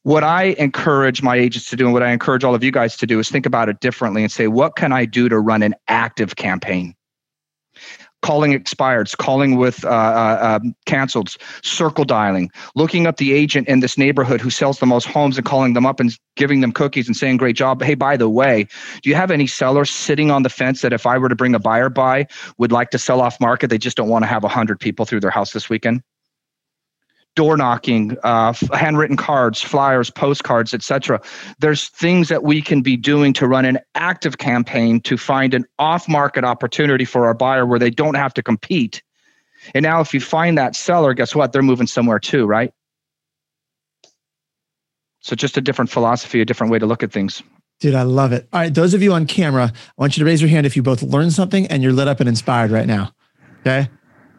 What 0.04 0.24
I 0.24 0.56
encourage 0.58 1.22
my 1.22 1.36
agents 1.36 1.70
to 1.70 1.76
do 1.76 1.86
and 1.86 1.94
what 1.94 2.04
I 2.04 2.12
encourage 2.12 2.44
all 2.44 2.56
of 2.56 2.64
you 2.64 2.72
guys 2.72 2.98
to 2.98 3.06
do 3.06 3.20
is 3.20 3.30
think 3.30 3.46
about 3.46 3.70
it 3.70 3.80
differently 3.80 4.24
and 4.24 4.32
say, 4.32 4.48
what 4.48 4.76
can 4.76 4.92
I 4.92 5.06
do 5.06 5.30
to 5.30 5.40
run 5.40 5.62
an 5.62 5.76
active 5.88 6.36
campaign? 6.36 6.96
Calling 8.22 8.54
expireds, 8.54 9.18
calling 9.18 9.58
with 9.58 9.84
uh, 9.86 9.90
uh, 9.90 10.60
um, 10.62 10.76
canceled, 10.86 11.36
circle 11.64 12.06
dialing, 12.06 12.52
looking 12.76 13.08
up 13.08 13.18
the 13.18 13.34
agent 13.34 13.68
in 13.68 13.80
this 13.80 13.98
neighborhood 13.98 14.42
who 14.42 14.50
sells 14.50 14.80
the 14.80 14.86
most 14.86 15.06
homes 15.06 15.38
and 15.38 15.46
calling 15.46 15.74
them 15.74 15.86
up 15.86 16.00
and 16.00 16.18
giving 16.36 16.62
them 16.62 16.72
cookies 16.72 17.08
and 17.08 17.18
saying, 17.18 17.38
Great 17.38 17.56
job. 17.56 17.82
Hey, 17.82 17.96
by 17.96 18.18
the 18.18 18.30
way, 18.30 18.68
do 19.02 19.10
you 19.10 19.16
have 19.16 19.32
any 19.32 19.48
sellers 19.48 19.90
sitting 19.90 20.32
on 20.32 20.44
the 20.44 20.50
fence 20.50 20.82
that 20.82 20.94
if 20.94 21.06
I 21.06 21.18
were 21.18 21.30
to 21.30 21.36
bring 21.36 21.56
a 21.56 21.60
buyer 21.60 21.90
by 21.90 22.28
would 22.58 22.72
like 22.72 22.92
to 22.92 23.00
sell 23.00 23.22
off 23.22 23.40
market? 23.40 23.70
They 23.70 23.78
just 23.78 23.98
don't 23.98 24.10
want 24.10 24.24
to 24.24 24.28
have 24.28 24.44
100 24.44 24.80
people 24.80 25.06
through 25.06 25.22
their 25.22 25.32
house 25.32 25.52
this 25.54 25.70
weekend? 25.70 26.02
Door 27.36 27.56
knocking, 27.56 28.18
uh, 28.24 28.54
handwritten 28.74 29.18
cards, 29.18 29.62
flyers, 29.62 30.10
postcards, 30.10 30.74
etc. 30.74 31.22
There's 31.60 31.88
things 31.90 32.30
that 32.30 32.44
we 32.44 32.62
can 32.62 32.82
be 32.82 32.98
doing 32.98 33.34
to 33.34 33.48
run 33.48 33.66
an 33.66 33.80
active 33.96 34.38
campaign 34.38 35.00
to 35.02 35.18
find 35.18 35.54
an 35.54 35.66
off-market 35.80 36.44
opportunity 36.44 37.06
for 37.06 37.26
our 37.26 37.34
buyer 37.34 37.66
where 37.66 37.80
they 37.80 37.90
don't 37.90 38.16
have 38.16 38.34
to 38.36 38.44
compete. 38.44 39.02
And 39.74 39.84
now, 39.84 40.02
if 40.02 40.14
you 40.14 40.20
find 40.20 40.58
that 40.58 40.76
seller, 40.76 41.14
guess 41.14 41.36
what? 41.36 41.54
They're 41.54 41.62
moving 41.62 41.88
somewhere 41.88 42.20
too, 42.20 42.46
right? 42.46 42.74
So, 45.20 45.36
just 45.36 45.56
a 45.56 45.62
different 45.62 45.92
philosophy, 45.92 46.42
a 46.42 46.46
different 46.46 46.72
way 46.72 46.80
to 46.80 46.86
look 46.86 47.04
at 47.04 47.12
things. 47.12 47.44
Dude, 47.80 47.96
I 47.96 48.04
love 48.04 48.32
it. 48.32 48.48
All 48.54 48.60
right, 48.60 48.74
those 48.74 48.94
of 48.94 49.02
you 49.02 49.14
on 49.14 49.26
camera, 49.26 49.72
I 49.74 49.92
want 49.98 50.16
you 50.16 50.22
to 50.22 50.26
raise 50.26 50.42
your 50.42 50.50
hand 50.50 50.66
if 50.68 50.76
you 50.76 50.84
both 50.84 51.02
learned 51.02 51.34
something 51.34 51.66
and 51.68 51.82
you're 51.82 51.94
lit 51.94 52.08
up 52.08 52.20
and 52.20 52.30
inspired 52.30 52.70
right 52.70 52.86
now. 52.86 53.12
Okay. 53.62 53.90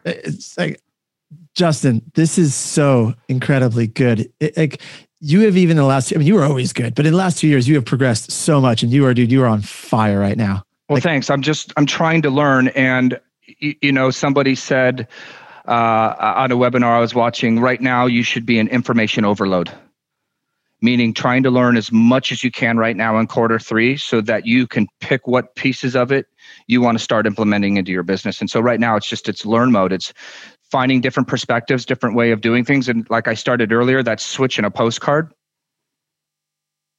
It's 0.05 0.57
like 0.57 0.81
Justin, 1.55 2.01
this 2.15 2.37
is 2.37 2.55
so 2.55 3.13
incredibly 3.27 3.87
good. 3.87 4.31
It, 4.39 4.57
like 4.57 4.81
you 5.19 5.41
have 5.41 5.55
even 5.55 5.77
the 5.77 5.85
last, 5.85 6.13
I 6.13 6.17
mean, 6.17 6.27
you 6.27 6.35
were 6.35 6.43
always 6.43 6.73
good, 6.73 6.95
but 6.95 7.05
in 7.05 7.13
the 7.13 7.17
last 7.17 7.39
two 7.39 7.47
years, 7.47 7.67
you 7.67 7.75
have 7.75 7.85
progressed 7.85 8.31
so 8.31 8.59
much, 8.59 8.83
and 8.83 8.91
you 8.91 9.05
are, 9.05 9.13
dude, 9.13 9.31
you 9.31 9.43
are 9.43 9.47
on 9.47 9.61
fire 9.61 10.19
right 10.19 10.37
now. 10.37 10.63
Well, 10.89 10.97
like, 10.97 11.03
thanks. 11.03 11.29
I'm 11.29 11.41
just, 11.41 11.71
I'm 11.77 11.85
trying 11.85 12.23
to 12.23 12.29
learn, 12.29 12.67
and 12.69 13.19
you, 13.45 13.75
you 13.81 13.91
know, 13.91 14.11
somebody 14.11 14.55
said 14.55 15.07
uh, 15.65 16.33
on 16.37 16.51
a 16.51 16.55
webinar 16.55 16.97
I 16.97 16.99
was 16.99 17.15
watching, 17.15 17.59
right 17.59 17.79
now 17.79 18.05
you 18.05 18.23
should 18.23 18.45
be 18.45 18.59
an 18.59 18.67
information 18.67 19.23
overload, 19.23 19.71
meaning 20.81 21.13
trying 21.13 21.43
to 21.43 21.51
learn 21.51 21.77
as 21.77 21.91
much 21.91 22.33
as 22.33 22.43
you 22.43 22.51
can 22.51 22.77
right 22.77 22.97
now 22.97 23.17
in 23.17 23.27
quarter 23.27 23.59
three, 23.59 23.95
so 23.95 24.19
that 24.21 24.45
you 24.45 24.67
can 24.67 24.87
pick 24.99 25.25
what 25.25 25.55
pieces 25.55 25.95
of 25.95 26.11
it 26.11 26.25
you 26.67 26.81
want 26.81 26.97
to 26.97 27.03
start 27.03 27.25
implementing 27.25 27.77
into 27.77 27.91
your 27.91 28.03
business. 28.03 28.41
And 28.41 28.49
so 28.49 28.59
right 28.59 28.79
now 28.79 28.97
it's 28.97 29.07
just 29.07 29.29
it's 29.29 29.45
learn 29.45 29.71
mode. 29.71 29.93
It's 29.93 30.13
finding 30.73 31.01
different 31.01 31.29
perspectives, 31.29 31.85
different 31.85 32.15
way 32.15 32.31
of 32.31 32.41
doing 32.41 32.65
things. 32.65 32.89
And 32.89 33.07
like 33.07 33.27
I 33.27 33.35
started 33.35 33.71
earlier, 33.71 34.01
that 34.01 34.19
switch 34.19 34.57
in 34.57 34.65
a 34.65 34.71
postcard 34.71 35.31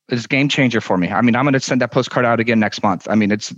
is 0.09 0.29
game 0.29 0.49
changer 0.49 0.81
for 0.81 0.97
me. 0.97 1.09
I 1.09 1.23
mean, 1.23 1.35
I'm 1.35 1.43
going 1.43 1.55
to 1.55 1.61
send 1.61 1.81
that 1.81 1.91
postcard 1.91 2.25
out 2.25 2.39
again 2.39 2.61
next 2.61 2.85
month. 2.85 3.09
I 3.11 3.17
mean, 3.17 3.33
it's, 3.33 3.53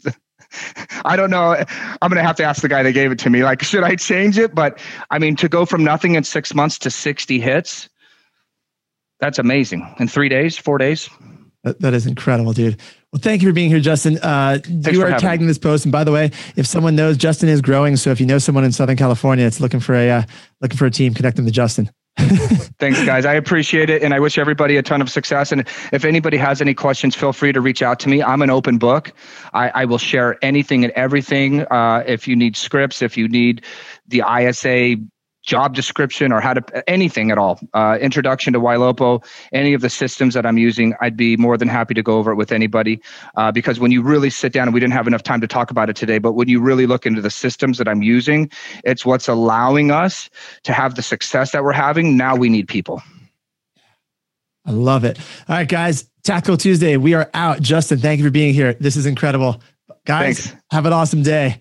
I 1.05 1.17
don't 1.17 1.29
know. 1.29 1.55
I'm 2.01 2.09
going 2.09 2.17
to 2.17 2.23
have 2.23 2.37
to 2.37 2.45
ask 2.45 2.63
the 2.63 2.69
guy 2.69 2.83
that 2.83 2.93
gave 2.93 3.13
it 3.13 3.19
to 3.21 3.31
me, 3.31 3.45
like, 3.45 3.63
should 3.63 3.85
I 3.85 3.95
change 3.95 4.39
it? 4.39 4.55
But 4.55 4.81
I 5.11 5.19
mean, 5.19 5.37
to 5.37 5.51
go 5.51 5.67
from 5.67 5.85
nothing 5.85 6.15
in 6.15 6.25
six 6.25 6.55
months 6.55 6.79
to 6.79 6.91
60 6.91 7.39
hits, 7.39 7.91
that's 9.21 9.39
amazing. 9.39 9.87
In 10.01 10.09
three 10.09 10.31
days, 10.31 10.57
four 10.57 10.79
days. 10.79 11.11
That, 11.67 11.81
that 11.81 11.95
is 11.95 12.07
incredible, 12.07 12.53
dude. 12.53 12.81
Well, 13.13 13.21
thank 13.21 13.43
you 13.43 13.49
for 13.49 13.53
being 13.53 13.71
here, 13.71 13.81
Justin. 13.81 14.19
Uh, 14.19 14.61
you 14.69 15.03
are 15.03 15.19
tagging 15.19 15.47
me. 15.47 15.49
this 15.49 15.59
post, 15.59 15.85
and 15.85 15.91
by 15.91 16.05
the 16.05 16.13
way, 16.13 16.31
if 16.55 16.65
someone 16.65 16.95
knows, 16.95 17.17
Justin 17.17 17.49
is 17.49 17.61
growing. 17.61 17.97
So 17.97 18.11
if 18.11 18.21
you 18.21 18.27
know 18.27 18.39
someone 18.39 18.63
in 18.63 18.71
Southern 18.71 18.97
California 18.97 19.45
that's 19.45 19.61
looking 19.61 19.81
for 19.81 19.95
a 19.97 20.09
uh, 20.09 20.23
looking 20.61 20.77
for 20.77 20.87
a 20.87 20.91
team, 20.91 21.13
connect 21.13 21.37
them 21.37 21.45
to 21.45 21.51
Justin. 21.51 21.91
Thanks, 22.79 23.05
guys. 23.05 23.27
I 23.27 23.35
appreciate 23.35 23.91
it, 23.91 24.03
and 24.03 24.15
I 24.15 24.21
wish 24.21 24.39
everybody 24.39 24.77
a 24.77 24.83
ton 24.83 25.03
of 25.03 25.11
success. 25.11 25.51
And 25.51 25.67
if 25.93 26.05
anybody 26.05 26.37
has 26.37 26.61
any 26.61 26.73
questions, 26.73 27.17
feel 27.17 27.33
free 27.33 27.53
to 27.53 27.61
reach 27.61 27.83
out 27.83 27.99
to 28.01 28.09
me. 28.09 28.23
I'm 28.23 28.43
an 28.43 28.51
open 28.51 28.79
book. 28.79 29.13
I, 29.53 29.71
I 29.71 29.85
will 29.87 29.99
share 29.99 30.39
anything 30.43 30.85
and 30.85 30.93
everything. 30.93 31.63
Uh, 31.63 32.05
if 32.07 32.29
you 32.29 32.37
need 32.37 32.57
scripts, 32.57 33.03
if 33.03 33.17
you 33.17 33.29
need 33.29 33.65
the 34.07 34.23
ISA 34.23 34.97
job 35.47 35.75
description 35.75 36.33
or 36.33 36.41
how 36.41 36.53
to 36.53 36.91
anything 36.91 37.31
at 37.31 37.39
all, 37.39 37.59
uh, 37.73 37.97
introduction 38.01 38.53
to 38.53 38.59
Ylopo, 38.59 39.25
any 39.53 39.73
of 39.73 39.81
the 39.81 39.89
systems 39.89 40.35
that 40.35 40.45
I'm 40.45 40.59
using, 40.59 40.95
I'd 41.01 41.17
be 41.17 41.37
more 41.37 41.57
than 41.57 41.69
happy 41.69 41.95
to 41.95 42.03
go 42.03 42.19
over 42.19 42.33
it 42.33 42.35
with 42.35 42.53
anybody. 42.53 43.01
Uh, 43.37 43.51
because 43.53 43.81
when 43.81 43.93
you 43.93 44.03
really 44.03 44.29
sit 44.29 44.53
down, 44.53 44.69
and 44.69 44.75
we 44.75 44.81
didn't 44.81 44.93
have 44.95 45.07
enough 45.07 45.23
time 45.23 45.41
to 45.41 45.47
talk 45.47 45.71
about 45.71 45.89
it 45.89 45.97
today, 45.97 46.19
but 46.19 46.33
when 46.33 46.49
you 46.49 46.61
really 46.61 46.87
look 46.87 47.07
into 47.07 47.23
the 47.23 47.31
systems 47.31 47.79
that 47.79 47.89
I'm 47.89 48.03
using, 48.03 48.51
it's 48.85 49.07
what's 49.07 49.29
allowing 49.29 49.91
us 49.91 50.29
to 50.65 50.73
have 50.73 50.97
the 50.97 51.03
success 51.03 51.53
that 51.53 51.63
we're 51.63 51.73
having. 51.73 52.17
Now 52.17 52.37
we 52.37 52.49
need 52.49 52.69
people. 52.69 53.03
I 54.67 54.73
love 54.73 55.05
it. 55.05 55.19
All 55.49 55.57
right, 55.57 55.69
guys. 55.69 56.09
Tactical 56.25 56.57
Tuesday. 56.57 56.97
We 56.97 57.15
are 57.15 57.31
out. 57.35 57.61
Justin, 57.63 58.01
thank 58.01 58.19
you 58.19 58.25
for 58.25 58.33
being 58.33 58.53
here. 58.53 58.75
This 58.75 58.97
is 58.97 59.07
incredible. 59.07 59.63
Guys, 60.07 60.41
Thanks. 60.49 60.63
have 60.73 60.87
an 60.87 60.93
awesome 60.93 61.23
day. 61.23 61.61